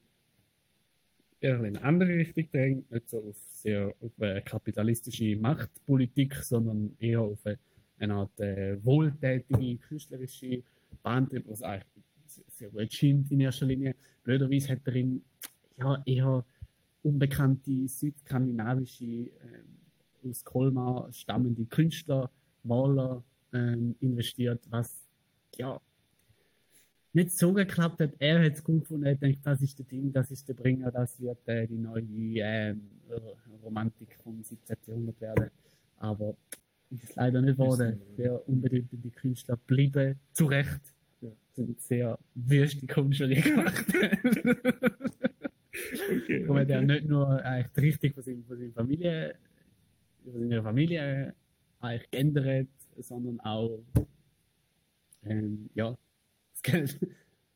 eher 1.39 1.59
in 1.59 1.77
eine 1.77 1.83
andere 1.83 2.09
Richtung 2.09 2.49
drängt, 2.51 2.91
nicht 2.91 3.09
so 3.09 3.19
auf 3.19 3.37
sehr 3.37 3.93
auf 4.01 4.11
eine 4.19 4.41
kapitalistische 4.41 5.35
Machtpolitik, 5.35 6.35
sondern 6.35 6.95
eher 6.99 7.21
auf 7.21 7.45
eine, 7.45 7.59
eine 7.99 8.13
Art 8.13 8.39
äh, 8.39 8.83
wohltätige, 8.83 9.77
künstlerische 9.77 10.63
Bahntrieb, 11.03 11.43
was 11.47 11.61
eigentlich 11.61 12.05
sehr 12.47 12.69
gut 12.69 12.93
scheint 12.93 13.31
in 13.31 13.41
erster 13.41 13.65
Linie. 13.65 13.95
Blöderweise 14.23 14.69
hat 14.69 14.81
er 14.85 14.95
in 14.95 15.23
ja, 15.77 16.01
eher 16.05 16.45
unbekannte 17.03 17.87
südskandinavische, 17.87 19.05
ähm, 19.05 19.29
aus 20.29 20.43
Kolmar 20.43 21.11
stammende 21.13 21.65
Künstler, 21.65 22.31
Maler 22.63 23.23
ähm, 23.53 23.95
investiert, 23.99 24.61
was 24.69 25.07
ja 25.55 25.79
nicht 27.13 27.31
so 27.31 27.53
geklappt 27.53 28.01
hat. 28.01 28.11
Er 28.19 28.43
hat 28.43 28.53
es 28.53 28.63
gut 28.63 28.81
gefunden, 28.81 29.05
er 29.05 29.15
denkt, 29.15 29.45
das 29.45 29.61
ist 29.61 29.77
der 29.77 29.85
Ding, 29.85 30.11
das 30.11 30.31
ist 30.31 30.47
der 30.49 30.55
Bringer, 30.55 30.91
das 30.91 31.19
wird 31.21 31.47
äh, 31.47 31.67
die 31.67 31.77
neue 31.77 32.01
ähm, 32.01 32.81
Romantik 33.63 34.17
vom 34.23 34.43
17. 34.43 34.75
Jahrhundert 34.87 35.21
werden. 35.21 35.51
Aber 35.97 36.35
ist 36.89 37.15
leider 37.15 37.41
nicht 37.41 37.57
geworden. 37.57 38.01
Sehr 38.15 38.47
unbedeutende 38.47 39.09
Künstler 39.09 39.57
blieben 39.57 40.19
zu 40.33 40.45
Recht. 40.45 40.94
Sind 41.53 41.79
sehr 41.81 42.19
wüste 42.33 42.85
Kunstler 42.87 43.27
gemacht. 43.27 43.85
okay, 46.11 46.45
Und 46.45 46.49
okay. 46.49 46.71
er 46.71 46.81
nicht 46.81 47.05
nur 47.05 47.41
eigentlich 47.43 47.71
die 47.75 48.07
Richtung 48.07 48.13
von, 48.13 48.23
seiner, 48.23 48.43
von 48.43 48.57
seiner 48.57 48.73
Familie, 48.73 49.35
von 50.23 50.33
seiner 50.33 50.63
Familie 50.63 51.33
eigentlich 51.79 52.11
geändert, 52.11 52.67
sondern 52.97 53.39
auch 53.41 53.79
ähm, 55.23 55.69
ja, 55.73 55.97
das 56.53 56.61
Geld 56.61 56.99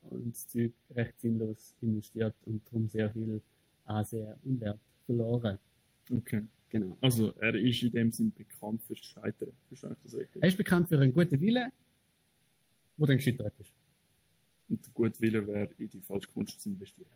und 0.10 0.34
das 0.34 0.48
Zeug 0.48 0.74
recht 0.92 1.20
sinnlos 1.20 1.76
investiert 1.82 2.36
und 2.46 2.66
darum 2.68 2.88
sehr 2.88 3.10
viel 3.12 3.42
Ansehen 3.86 4.34
und 4.44 4.62
Wert 4.62 4.80
verloren. 5.06 5.58
Okay. 6.12 6.44
Genau. 6.70 6.98
Also 7.02 7.34
er 7.40 7.56
ist 7.56 7.82
in 7.82 7.92
dem 7.92 8.12
Sinn 8.12 8.32
bekannt 8.32 8.84
fürs 8.84 9.00
Scheitern. 9.00 9.52
Verstehe 9.68 9.92
ich 9.92 9.98
das 10.04 10.14
richtig? 10.16 10.44
Er 10.44 10.48
ist 10.48 10.58
bekannt 10.58 10.88
für 10.88 11.00
einen 11.00 11.14
guten 11.14 11.42
Willen, 11.42 11.72
der 13.00 13.08
dann 13.08 13.18
gescheitert 13.18 13.54
ist. 13.60 13.72
Und 14.70 14.86
der 14.86 14.94
gute 14.94 15.20
Wille 15.20 15.48
wäre, 15.48 15.70
in 15.78 15.90
die 15.90 16.02
falsche 16.02 16.30
Kunst 16.30 16.62
zu 16.62 16.70
investieren. 16.70 17.10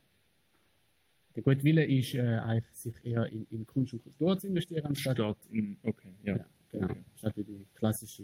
Der 1.36 1.44
gute 1.44 1.64
Wille 1.64 1.86
ist 1.86 2.14
äh, 2.14 2.22
eigentlich, 2.22 2.76
sich 2.76 2.94
eher 3.04 3.26
in, 3.28 3.48
in 3.50 3.66
Kunst 3.66 3.94
und 3.94 4.04
Kultur 4.04 4.38
zu 4.38 4.48
investieren, 4.48 4.86
anstatt, 4.86 5.18
Statt 5.18 5.38
in, 5.52 5.78
okay, 5.84 6.14
ja. 6.24 6.38
ja 6.38 6.46
genau, 6.72 6.86
okay. 6.86 7.04
statt 7.16 7.38
in 7.38 7.46
die 7.46 7.66
klassische 7.74 8.24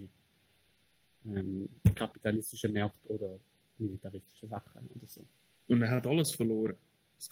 ähm, 1.25 1.69
kapitalistische 1.95 2.69
Märkte 2.69 3.07
oder 3.07 3.39
militaristische 3.77 4.47
Sachen 4.47 4.89
oder 4.95 5.07
so. 5.07 5.25
Und 5.67 5.81
er 5.81 5.91
hat 5.91 6.07
alles 6.07 6.31
verloren. 6.31 6.75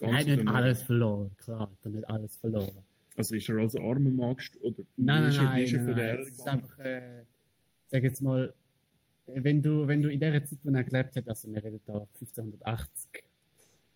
er 0.01 0.13
hat 0.13 0.25
nicht 0.25 0.47
alles 0.47 0.81
verloren, 0.83 1.31
klar, 1.37 1.61
er 1.61 1.85
hat 1.85 1.93
nicht 1.93 2.09
alles 2.09 2.35
verloren. 2.37 2.83
Also 3.15 3.35
ist 3.35 3.49
er 3.49 3.57
als 3.57 3.75
armer 3.75 4.11
Magst 4.11 4.61
oder 4.61 4.83
nein, 4.95 5.23
nein, 5.23 5.35
nein, 5.35 5.65
er 5.65 5.81
nein, 5.81 5.95
nein, 5.95 6.19
es 6.19 6.29
ist 6.29 6.47
einfach, 6.47 6.79
äh, 6.79 7.23
sag 7.87 8.03
jetzt 8.03 8.21
mal, 8.21 8.53
wenn 9.27 9.61
du, 9.61 9.87
wenn 9.87 10.01
du 10.01 10.09
in 10.09 10.19
der 10.19 10.43
Zeit, 10.43 10.59
wo 10.63 10.71
er 10.71 10.83
gelebt 10.83 11.15
hat, 11.15 11.27
also 11.27 11.51
wir 11.51 11.63
reden 11.63 11.79
da 11.85 11.93
1580, 11.93 13.23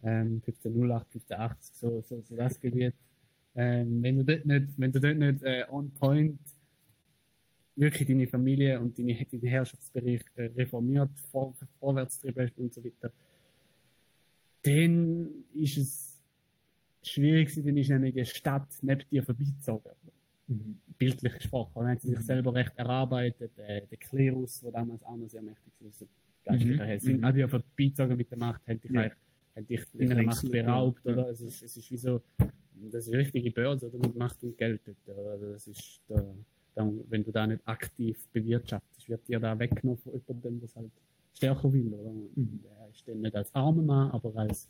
ähm, 0.03 0.41
1508, 0.45 1.07
1580, 1.15 1.75
so, 1.75 2.01
so, 2.01 2.21
so 2.21 2.35
das 2.35 2.59
Gebiet, 2.59 2.93
ähm, 3.55 4.01
wenn 4.01 4.17
du 4.17 4.23
dort 4.23 4.45
nicht, 4.45 4.67
wenn 4.77 4.91
du 4.91 4.99
dort 4.99 5.17
nicht 5.17 5.43
äh, 5.43 5.65
on 5.69 5.91
point 5.91 6.39
wirklich 7.75 8.07
deine 8.07 8.27
Familie 8.27 8.79
und 8.79 8.97
deine, 8.97 9.15
deinen 9.15 9.47
Herrschaftsbereich 9.47 10.23
äh, 10.35 10.43
reformiert, 10.57 11.09
vor, 11.31 11.53
vorwärts 11.79 12.19
treiben 12.19 12.51
und 12.57 12.73
so 12.73 12.83
weiter, 12.83 13.11
dann 14.63 15.29
ist 15.53 15.77
es 15.77 16.21
schwierig, 17.03 17.53
dann 17.55 17.77
ist 17.77 17.91
eine 17.91 18.25
Stadt 18.25 18.67
neben 18.81 19.03
dir 19.09 19.23
vorbeizogen. 19.23 19.91
Mhm. 20.51 20.77
Bildlich 20.97 21.33
gesprochen. 21.33 21.71
Dann 21.75 21.87
hat 21.87 22.01
sie 22.01 22.09
sich 22.09 22.19
mhm. 22.19 22.23
selber 22.23 22.53
recht 22.53 22.73
erarbeitet, 22.75 23.57
äh, 23.57 23.81
der 23.87 23.97
Klerus, 23.97 24.59
der 24.61 24.71
damals 24.71 25.03
auch 25.03 25.15
noch 25.15 25.29
sehr 25.29 25.41
mächtig 25.41 25.73
war, 25.79 25.91
so 25.91 26.07
geistlicher 26.43 26.85
mhm. 26.85 26.99
sind 26.99 27.23
an 27.23 27.33
dir 27.33 27.47
vorbeizogen 27.47 28.17
mit 28.17 28.29
der 28.29 28.37
Macht, 28.37 28.67
haben 28.67 28.81
dich, 28.81 28.91
ja. 28.91 29.09
haben 29.55 29.67
dich 29.67 29.85
deiner 29.93 30.23
Macht 30.23 30.51
beraubt, 30.51 31.05
oder? 31.05 31.29
Es 31.29 31.41
ist, 31.41 31.61
es 31.63 31.77
ist 31.77 31.91
wie 31.91 31.97
so, 31.97 32.21
das 32.91 33.07
ist 33.07 33.13
eine 33.13 33.19
richtige 33.19 33.51
Börse, 33.51 33.87
oder? 33.87 33.99
Mit 33.99 34.15
Macht 34.15 34.43
und 34.43 34.57
Geld. 34.57 34.81
Oder? 35.05 35.37
Das 35.37 35.67
ist 35.67 36.01
der, 36.09 36.35
dann, 36.75 36.99
wenn 37.09 37.23
du 37.23 37.31
da 37.31 37.47
nicht 37.47 37.65
aktiv 37.65 38.27
bewirtschaftest, 38.33 39.07
wird 39.07 39.27
dir 39.27 39.39
da 39.39 39.57
weggenommen 39.57 40.01
von 40.01 40.13
jemandem, 40.13 40.59
der 40.59 40.69
halt 40.75 40.91
stärker 41.33 41.71
will. 41.71 41.93
Oder? 41.93 42.11
Mhm. 42.11 42.59
Der 42.63 42.89
ist 42.91 43.07
dann 43.07 43.21
nicht 43.21 43.35
als 43.35 43.53
armer 43.55 43.83
Mann, 43.83 44.11
aber 44.11 44.35
als 44.35 44.69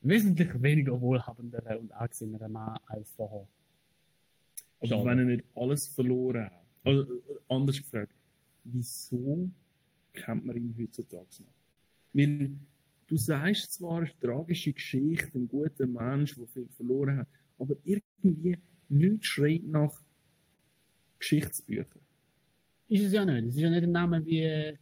wesentlich 0.00 0.62
weniger 0.62 0.98
wohlhabender 1.00 1.78
und 1.78 1.92
angesehener 1.92 2.48
Mann 2.48 2.78
als 2.86 3.10
vorher. 3.10 3.46
Aber 4.78 4.88
Schade. 4.88 5.04
wenn 5.04 5.18
er 5.18 5.24
nicht 5.24 5.44
alles 5.54 5.88
verloren 5.88 6.44
hat, 6.44 6.52
also 6.84 7.02
äh, 7.02 7.18
anders 7.48 7.78
gefragt, 7.78 8.12
wieso 8.64 9.50
kennt 10.12 10.44
man 10.44 10.56
ihn 10.56 10.74
heutzutage 10.78 11.42
noch? 11.42 11.52
Weil 12.12 12.50
du 13.06 13.16
sagst 13.16 13.72
zwar, 13.74 13.98
eine 13.98 14.10
tragische 14.20 14.72
Geschichte, 14.72 15.38
ein 15.38 15.48
guter 15.48 15.86
Mensch, 15.86 16.34
der 16.34 16.46
viel 16.46 16.68
verloren 16.76 17.18
hat, 17.18 17.28
aber 17.58 17.76
irgendwie 17.84 18.58
nichts 18.88 19.26
schreit 19.26 19.64
nach 19.64 20.02
Geschichtsbücher. 21.18 22.00
Ist 22.88 23.04
es 23.04 23.12
ja 23.12 23.24
nicht. 23.24 23.46
Es 23.48 23.54
ist 23.56 23.60
ja 23.60 23.70
nicht 23.70 23.82
ein 23.82 23.92
Name 23.92 24.24
wie. 24.24 24.42
Äh, 24.42 24.78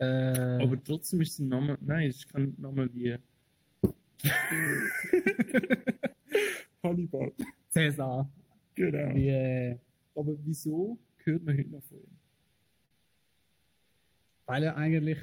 Aber 0.00 0.82
trotzdem 0.84 1.20
ist 1.22 1.32
es 1.32 1.38
ein 1.38 1.48
Name. 1.48 1.78
Nein, 1.80 2.08
es 2.10 2.16
ist 2.16 2.28
kein 2.32 2.54
Name 2.58 2.88
wie. 2.92 3.16
Hannibal. 6.82 7.32
Cäsar. 7.70 8.30
Genau. 8.78 9.14
Wie, 9.14 9.28
äh, 9.28 9.76
Aber 10.14 10.36
wieso 10.44 10.98
hört 11.24 11.42
man 11.44 11.58
heute 11.58 11.68
noch 11.70 11.82
von 11.82 11.98
ihm? 11.98 12.16
Weil 14.46 14.62
er 14.62 14.76
eigentlich, 14.76 15.18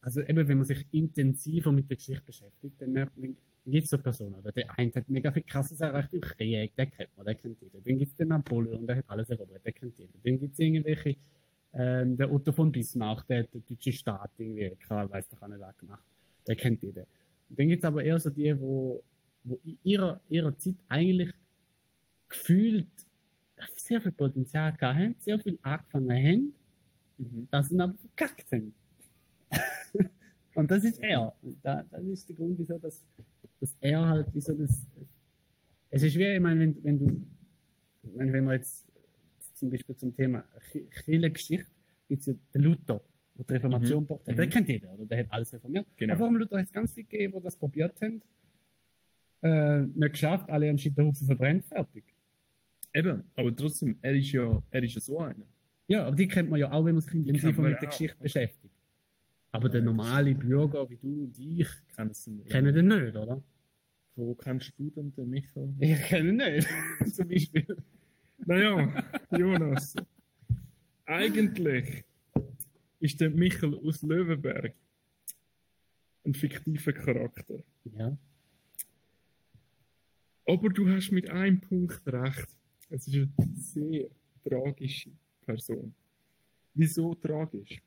also 0.00 0.22
eben, 0.22 0.48
wenn 0.48 0.58
man 0.58 0.64
sich 0.64 0.86
intensiver 0.92 1.72
mit 1.72 1.90
der 1.90 1.96
Geschichte 1.96 2.24
beschäftigt, 2.24 2.80
dann 2.80 2.92
merkt 2.92 3.18
man, 3.18 3.36
gibt 3.66 3.84
es 3.84 3.90
so 3.90 3.98
Personen? 3.98 4.36
Der 4.54 4.78
eine 4.78 4.92
hat 4.94 5.08
mega 5.08 5.32
viel 5.32 5.42
krasses 5.42 5.80
erreicht 5.80 6.14
im 6.14 6.20
Krieg, 6.20 6.74
der 6.76 6.86
kennt 6.86 7.10
man, 7.16 7.26
der 7.26 7.34
kennt 7.34 7.60
jeder. 7.60 7.80
Dann 7.84 7.98
gibt 7.98 8.12
es 8.12 8.16
den 8.16 8.28
Napoleon, 8.28 8.86
der 8.86 8.96
hat 8.96 9.04
alles 9.08 9.28
erobert, 9.28 9.64
der 9.64 9.72
kennt 9.72 9.98
jeder. 9.98 10.12
Dann 10.22 10.38
gibt 10.38 10.52
es 10.54 10.58
irgendwelche, 10.60 11.16
ähm, 11.74 12.16
der 12.16 12.32
Otto 12.32 12.52
von 12.52 12.70
Bismarck, 12.72 13.26
der 13.26 13.40
hat 13.40 13.52
den 13.52 13.64
deutschen 13.68 13.92
Staat 13.92 14.30
irgendwie, 14.38 14.70
klar, 14.76 15.10
weiß 15.10 15.28
doch 15.28 15.42
auch 15.42 15.48
nicht, 15.48 15.78
gemacht, 15.78 16.04
der 16.46 16.56
kennt 16.56 16.80
jeder. 16.80 17.04
Dann 17.50 17.68
gibt 17.68 17.82
es 17.82 17.86
aber 17.86 18.04
eher 18.04 18.20
so 18.20 18.30
die, 18.30 18.58
wo, 18.58 19.02
wo 19.42 19.60
in 19.64 19.78
ihrer, 19.82 20.20
ihrer 20.28 20.56
Zeit 20.56 20.76
eigentlich 20.88 21.32
gefühlt 22.30 22.88
sehr 23.76 24.00
viel 24.00 24.12
Potenzial 24.12 24.72
gehabt 24.72 25.22
sehr 25.22 25.38
viel 25.38 25.58
angefangen 25.60 26.10
haben, 26.10 26.54
mhm. 27.18 27.48
dass 27.50 27.68
sie 27.68 27.78
aber 27.78 27.94
verkackt 27.94 28.50
haben. 28.52 28.74
Und 30.54 30.70
das 30.70 30.84
ist 30.84 30.98
er. 31.00 31.34
Da, 31.62 31.84
das 31.90 32.02
ist 32.04 32.28
der 32.28 32.36
Grund, 32.36 32.58
wieso 32.58 32.78
das 32.78 33.04
dass 33.60 33.76
er 33.80 34.08
halt, 34.08 34.26
wieso 34.32 34.54
das. 34.54 34.86
Es 35.90 36.02
ist 36.02 36.14
schwer, 36.14 36.34
ich 36.34 36.40
meine, 36.40 36.60
wenn, 36.60 36.84
wenn 36.84 36.98
du, 36.98 37.26
wenn, 38.02 38.32
wenn 38.32 38.44
wir 38.44 38.54
jetzt 38.54 38.86
zum 39.54 39.70
Beispiel 39.70 39.96
zum 39.96 40.14
Thema 40.14 40.44
Kirchengeschichte, 41.04 41.66
gibt 42.08 42.20
es 42.20 42.26
ja 42.26 42.34
den 42.54 42.62
Luther, 42.62 43.02
der 43.36 43.44
die 43.44 43.52
Reformation 43.52 44.04
mhm. 44.04 44.08
hat. 44.08 44.26
Mhm. 44.26 44.36
Der 44.36 44.48
kennt 44.48 44.68
jeder, 44.68 44.92
oder? 44.94 45.06
Der 45.06 45.18
hat 45.18 45.26
alles 45.30 45.52
reformiert. 45.52 45.86
Genau. 45.96 46.14
Aber 46.14 46.30
Luther 46.30 46.58
hat 46.58 46.66
es 46.66 46.72
ganz 46.72 46.92
viele 46.92 47.06
gegeben, 47.06 47.34
die 47.36 47.42
das 47.42 47.56
probiert 47.56 48.00
haben. 48.00 48.22
Äh, 49.42 49.86
nicht 49.86 50.12
geschafft, 50.12 50.48
alle 50.50 50.68
haben 50.68 50.78
Scheiterhaufen 50.78 51.26
verbrennt, 51.26 51.64
fertig. 51.64 52.04
Eben, 52.92 53.24
aber 53.36 53.54
trotzdem, 53.54 53.96
er 54.02 54.14
ist 54.14 54.32
ja, 54.32 54.62
er 54.70 54.82
ist 54.82 54.94
ja 54.94 55.00
so 55.00 55.18
einer. 55.20 55.46
Ja, 55.86 56.06
aber 56.06 56.16
die 56.16 56.28
kennt 56.28 56.50
man 56.50 56.58
ja 56.58 56.70
auch, 56.72 56.84
wenn 56.84 56.94
man 56.94 57.02
sich 57.02 57.14
mit 57.14 57.42
der 57.42 57.74
Geschichte 57.88 58.16
beschäftigt. 58.20 58.74
Aber 59.52 59.68
der 59.68 59.82
normale 59.82 60.34
Bürger 60.34 60.88
wie 60.88 60.96
du 60.96 61.24
und 61.24 61.38
ich 61.38 61.68
kennen 62.48 62.74
den 62.74 62.88
nicht, 62.88 63.16
oder? 63.16 63.42
Wo 64.16 64.34
kennst 64.34 64.72
du 64.78 64.90
denn 64.90 65.12
den 65.14 65.30
Michael? 65.30 65.74
Ich 65.80 66.02
kenne 66.02 66.28
ihn 66.30 66.36
nicht, 66.36 66.68
zum 67.14 67.28
Beispiel. 67.28 67.76
Naja, 68.46 69.04
Jonas. 69.36 69.94
Eigentlich 71.04 72.04
ist 73.00 73.20
der 73.20 73.30
Michael 73.30 73.74
aus 73.74 74.02
Löwenberg 74.02 74.74
ein 76.24 76.34
fiktiver 76.34 76.92
Charakter. 76.92 77.62
Ja. 77.84 78.16
Aber 80.46 80.68
du 80.68 80.88
hast 80.88 81.10
mit 81.10 81.30
einem 81.30 81.60
Punkt 81.60 82.00
recht. 82.06 82.48
Es 82.90 83.06
ist 83.06 83.16
eine 83.16 83.54
sehr 83.54 84.10
tragische 84.44 85.10
Person. 85.46 85.94
Wieso 86.74 87.14
tragisch? 87.14 87.80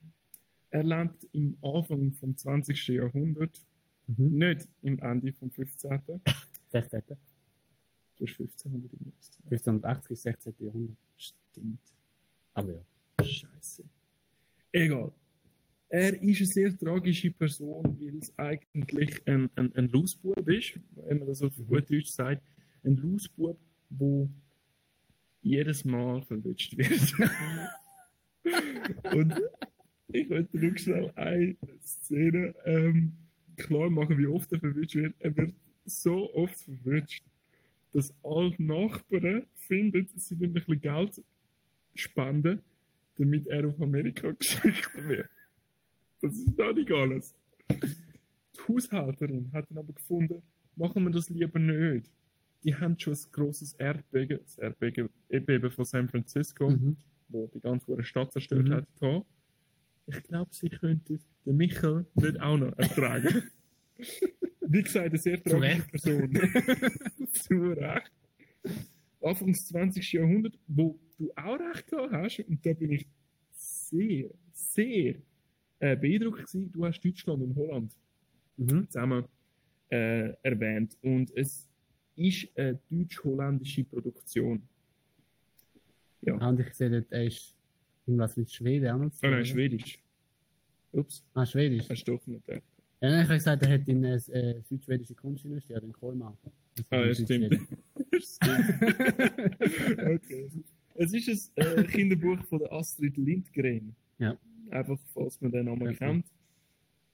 er 0.73 0.83
lebt 0.83 1.27
im 1.33 1.55
Anfang 1.61 2.11
vom 2.13 2.35
20. 2.35 2.87
Jahrhundert, 2.87 3.63
mhm. 4.07 4.37
nicht 4.39 4.67
im 4.81 4.97
Ende 4.99 5.31
vom 5.31 5.51
15. 5.51 6.01
16. 6.71 7.01
Du 8.15 8.25
hast 8.25 8.39
1500 8.39 8.93
im 8.93 9.13
1580 9.51 10.19
16. 10.19 10.53
Jahrhundert. 10.59 10.97
Stimmt. 11.15 11.79
Aber 12.55 12.73
ja. 12.73 13.23
Scheiße. 13.23 13.83
Egal. 14.71 15.11
er 15.89 16.23
ist 16.23 16.39
eine 16.39 16.47
sehr 16.47 16.77
tragische 16.77 17.29
Person, 17.29 17.95
weil 17.99 18.17
es 18.17 18.33
eigentlich 18.39 19.27
ein, 19.27 19.51
ein, 19.55 19.75
ein 19.75 19.89
Lausbub 19.89 20.47
ist, 20.49 20.79
wenn 20.95 21.19
man 21.19 21.27
das 21.27 21.43
auf 21.43 21.55
gut 21.67 21.87
Deutsch 21.91 22.09
sagt. 22.09 22.41
Ein 22.83 22.97
Lausbub, 22.97 23.59
der 23.89 24.27
jedes 25.43 25.85
Mal 25.85 26.21
verwünscht 26.23 26.77
wird. 26.77 27.13
Und 29.13 29.33
ich 30.07 30.29
möchte 30.29 30.57
nur 30.57 30.77
schnell 30.77 31.11
eine 31.15 31.55
Szene 31.81 32.55
ähm, 32.65 33.13
klar 33.57 33.89
machen, 33.89 34.17
wie 34.17 34.27
oft 34.27 34.51
er 34.51 34.59
verwünscht 34.59 34.95
wird. 34.95 35.15
Er 35.19 35.35
wird 35.35 35.53
so 35.85 36.33
oft 36.33 36.55
verwünscht, 36.55 37.23
dass 37.91 38.13
alle 38.23 38.53
Nachbarn 38.57 39.45
finden, 39.55 40.09
sie 40.15 40.35
müssen 40.35 40.49
ein 40.49 40.53
bisschen 40.53 40.81
Geld 40.81 41.21
spenden, 41.95 42.61
damit 43.17 43.47
er 43.47 43.67
auf 43.67 43.81
Amerika 43.81 44.31
geschickt 44.39 44.91
wird. 44.95 45.29
Das 46.21 46.33
ist 46.33 46.57
noch 46.57 46.73
nicht 46.73 46.91
alles. 46.91 47.35
Die 47.69 48.61
Haushälterin 48.67 49.51
hat 49.51 49.69
dann 49.69 49.77
aber 49.77 49.93
gefunden, 49.93 50.41
machen 50.75 51.03
wir 51.03 51.11
das 51.11 51.29
lieber 51.29 51.59
nicht. 51.59 52.09
Die 52.63 52.75
haben 52.75 52.97
schon 52.97 53.13
ein 53.13 53.19
grosses 53.31 53.73
Erdbeben, 53.73 54.39
das 54.43 54.57
Erdbeben 54.57 55.09
Erdbeben 55.29 55.71
von 55.71 55.85
San 55.85 56.07
Francisco, 56.07 56.69
Mhm. 56.69 56.97
wo 57.29 57.47
die 57.47 57.59
ganze 57.59 58.01
Stadt 58.03 58.31
zerstört 58.31 58.67
Mhm. 58.67 58.73
hat, 58.73 58.87
gehabt. 58.99 59.25
Ich 60.07 60.23
glaube, 60.23 60.49
sie 60.53 60.69
könnten 60.69 61.19
den 61.45 61.57
Michael 61.57 62.05
nicht 62.15 62.39
auch 62.41 62.57
noch 62.57 62.77
ertragen. 62.77 63.43
Wie 64.61 64.81
gesagt, 64.81 65.07
eine 65.09 65.17
sehr 65.17 65.41
tragische 65.43 65.61
Recht. 65.61 65.91
Person. 65.91 66.33
Zu 67.31 67.53
Recht. 67.73 68.11
Anfang 69.21 69.53
des 69.53 69.67
20. 69.67 70.11
Jahrhunderts, 70.13 70.57
wo 70.67 70.99
du 71.17 71.31
auch 71.35 71.57
recht 71.59 71.87
gehabt 71.87 72.11
hast, 72.11 72.39
und 72.39 72.65
da 72.65 72.73
bin 72.73 72.91
ich 72.91 73.07
sehr, 73.51 74.29
sehr 74.51 75.15
äh, 75.79 75.95
beeindruckt 75.95 76.39
gewesen. 76.47 76.71
Du 76.71 76.85
hast 76.85 77.01
Deutschland 77.01 77.41
und 77.43 77.55
Holland 77.55 77.93
Mhm. 78.57 78.87
zusammen 78.89 79.25
äh, 79.89 80.33
erwähnt. 80.43 80.97
Und 81.01 81.31
es 81.35 81.69
ist 82.15 82.47
eine 82.57 82.79
deutsch-holländische 82.89 83.83
Produktion. 83.83 84.61
Ja. 86.21 86.37
Ah, 86.37 86.49
Und 86.49 86.59
ich 86.59 86.73
sehe 86.73 86.89
dort, 86.89 87.11
er 87.11 87.25
ist 87.25 87.55
irgendwas 88.05 88.37
mit 88.37 88.51
Schweden 88.51 88.89
auch 88.91 88.97
noch 88.97 89.11
zu 89.11 89.25
Oh 89.25 89.29
nein, 89.29 89.45
Schwedisch. 89.45 89.99
Ups, 90.91 91.23
Ah, 91.33 91.45
Schwedisch. 91.45 91.89
hast 91.89 92.03
du 92.05 92.13
doch 92.13 92.27
nicht 92.27 92.45
gedacht. 92.45 92.63
Ja, 93.01 93.09
nein, 93.09 93.21
ich 93.23 93.27
habe 93.27 93.37
gesagt, 93.37 93.63
er 93.63 93.73
hat 93.73 93.87
in 93.87 94.05
eine 94.05 94.15
äh, 94.15 94.61
südschwedische 94.61 95.15
Kunst 95.15 95.43
investiert, 95.45 95.83
in 95.83 95.91
Kolmar. 95.91 96.37
Ah, 96.89 97.03
ja, 97.05 97.13
stimmt. 97.13 97.59
Okay. 99.97 100.49
Es 100.95 101.13
ist 101.13 101.51
ein 101.57 101.77
äh, 101.77 101.83
Kinderbuch 101.85 102.43
von 102.45 102.59
der 102.59 102.71
Astrid 102.71 103.17
Lindgren. 103.17 103.95
Ja. 104.19 104.37
Einfach, 104.69 104.99
falls 105.13 105.41
man 105.41 105.51
den 105.51 105.65
Namen 105.65 105.85
Ja, 105.87 105.93
kennt. 105.93 106.25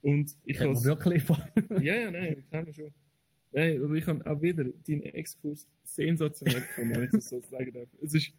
Und 0.02 0.36
ich 0.44 0.60
habe 0.60 0.82
wirklich 0.84 1.24
Ja, 1.82 1.94
ja, 1.94 2.10
nein, 2.10 2.36
ich 2.38 2.50
kenne 2.50 2.72
schon. 2.72 2.90
Nein, 3.52 3.82
aber 3.82 3.94
ich 3.94 4.06
habe 4.06 4.24
auch 4.30 4.40
wieder 4.42 4.64
deinen 4.86 5.02
Exkurs 5.02 5.66
sensationell 5.84 6.60
gefunden, 6.62 6.94
wenn 6.94 7.04
ich 7.04 7.10
das 7.10 7.28
so 7.28 7.40
sagen 7.40 7.72
darf. 7.72 7.88
Es 8.02 8.14
ist 8.14 8.32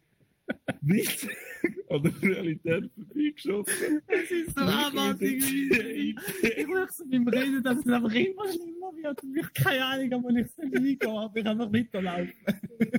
nicht 0.82 1.28
an 1.90 2.04
der 2.04 2.22
Realität 2.22 2.90
vorbeigeschossen. 2.96 4.02
Es 4.08 4.32
ist 4.32 4.56
so 4.56 4.62
abartig, 4.62 5.44
Ich 5.44 6.68
möchte 6.68 6.94
so 6.94 7.06
beim 7.10 7.28
Reden, 7.28 7.64
dass 7.64 7.78
es 7.80 7.88
einfach 7.88 8.14
immer 8.14 8.48
schlimmer 8.48 8.92
wird. 9.02 9.24
Und 9.24 9.36
ich 9.38 9.44
habe 9.44 9.54
keine 9.54 9.86
Ahnung, 9.86 10.26
ob 10.26 10.32
ich 10.32 10.46
es 10.46 10.58
nicht 10.58 10.76
eingehe, 10.76 11.10
aber 11.10 11.38
ich 11.40 11.46
einfach 11.46 11.74
weiterlaufen. 11.74 12.34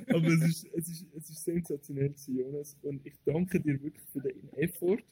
Aber 0.09 0.27
es 0.29 0.42
ist, 0.42 0.66
es 0.75 0.88
ist, 0.88 1.07
es 1.16 1.31
ist 1.31 1.44
sensationell, 1.44 2.09
gewesen, 2.11 2.38
Jonas. 2.38 2.77
Und 2.83 3.07
ich 3.07 3.14
danke 3.25 3.61
dir 3.61 3.83
wirklich 3.83 4.05
für 4.12 4.20
den 4.20 4.53
Effort. 4.55 5.03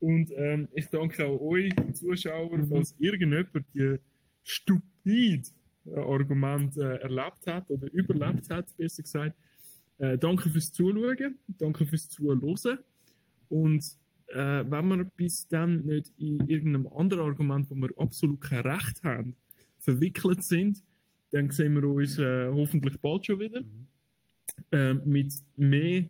Und 0.00 0.30
ähm, 0.36 0.68
ich 0.74 0.86
danke 0.86 1.26
auch 1.26 1.40
euch, 1.40 1.72
Zuschauer, 1.94 2.56
Mhm. 2.56 2.68
falls 2.68 2.94
irgendjemand 2.98 3.66
die 3.74 3.96
stupid 4.44 5.52
Argumente 5.96 6.80
äh, 6.80 7.02
erlebt 7.02 7.46
hat 7.46 7.70
oder 7.70 7.90
überlebt 7.92 8.48
hat, 8.50 8.76
besser 8.76 9.02
gesagt. 9.02 9.36
Äh, 9.98 10.16
danke 10.18 10.48
fürs 10.48 10.72
Zuschauen, 10.72 11.38
danke 11.58 11.86
fürs 11.86 12.08
Zuhören. 12.08 12.78
Und 13.48 13.84
äh, 14.28 14.64
wenn 14.68 14.88
wir 14.88 15.04
bis 15.16 15.48
dann 15.48 15.84
nicht 15.86 16.12
in 16.18 16.46
irgendeinem 16.48 16.86
anderen 16.88 17.24
Argument, 17.24 17.68
wo 17.70 17.74
wir 17.74 17.90
absolut 17.96 18.40
kein 18.40 18.60
Recht 18.60 19.02
haben, 19.02 19.34
verwickelt 19.78 20.42
sind, 20.42 20.82
dann 21.30 21.50
sehen 21.50 21.74
wir 21.74 21.84
uns 21.84 22.18
äh, 22.18 22.48
hoffentlich 22.48 22.98
bald 23.00 23.26
schon 23.26 23.40
wieder. 23.40 23.62
Äh, 24.72 24.94
mit 24.94 25.32
mehr 25.56 26.08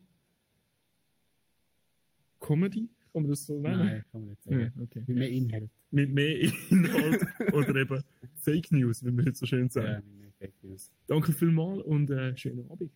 Comedy, 2.41 2.89
kann 3.19 3.23
man 3.23 3.31
das 3.31 3.47
so 3.47 3.61
nennen? 3.61 3.79
Nein, 3.79 4.05
kann 4.13 4.21
man 4.21 4.31
nicht 4.31 4.43
sagen. 4.43 4.61
Ja, 4.61 4.83
okay. 4.83 5.05
Mit 5.07 5.17
mehr 5.17 5.31
Inhalt. 5.31 5.71
Mit 5.91 6.11
mehr 6.13 6.41
Inhalt 6.71 7.27
oder 7.53 7.77
eben 7.77 8.05
Fake 8.35 8.71
News, 8.71 9.05
wie 9.05 9.17
wir 9.17 9.25
jetzt 9.25 9.41
so 9.41 9.47
schön 9.47 9.69
sagen. 9.69 9.87
Ja, 9.87 9.97
mit 9.97 10.21
mehr 10.21 10.33
Fake 10.39 10.55
News. 10.63 10.93
Danke 11.07 11.33
vielmals 11.33 11.83
und 11.83 12.11
äh, 12.11 12.37
schönen 12.37 12.71
Abend. 12.71 12.91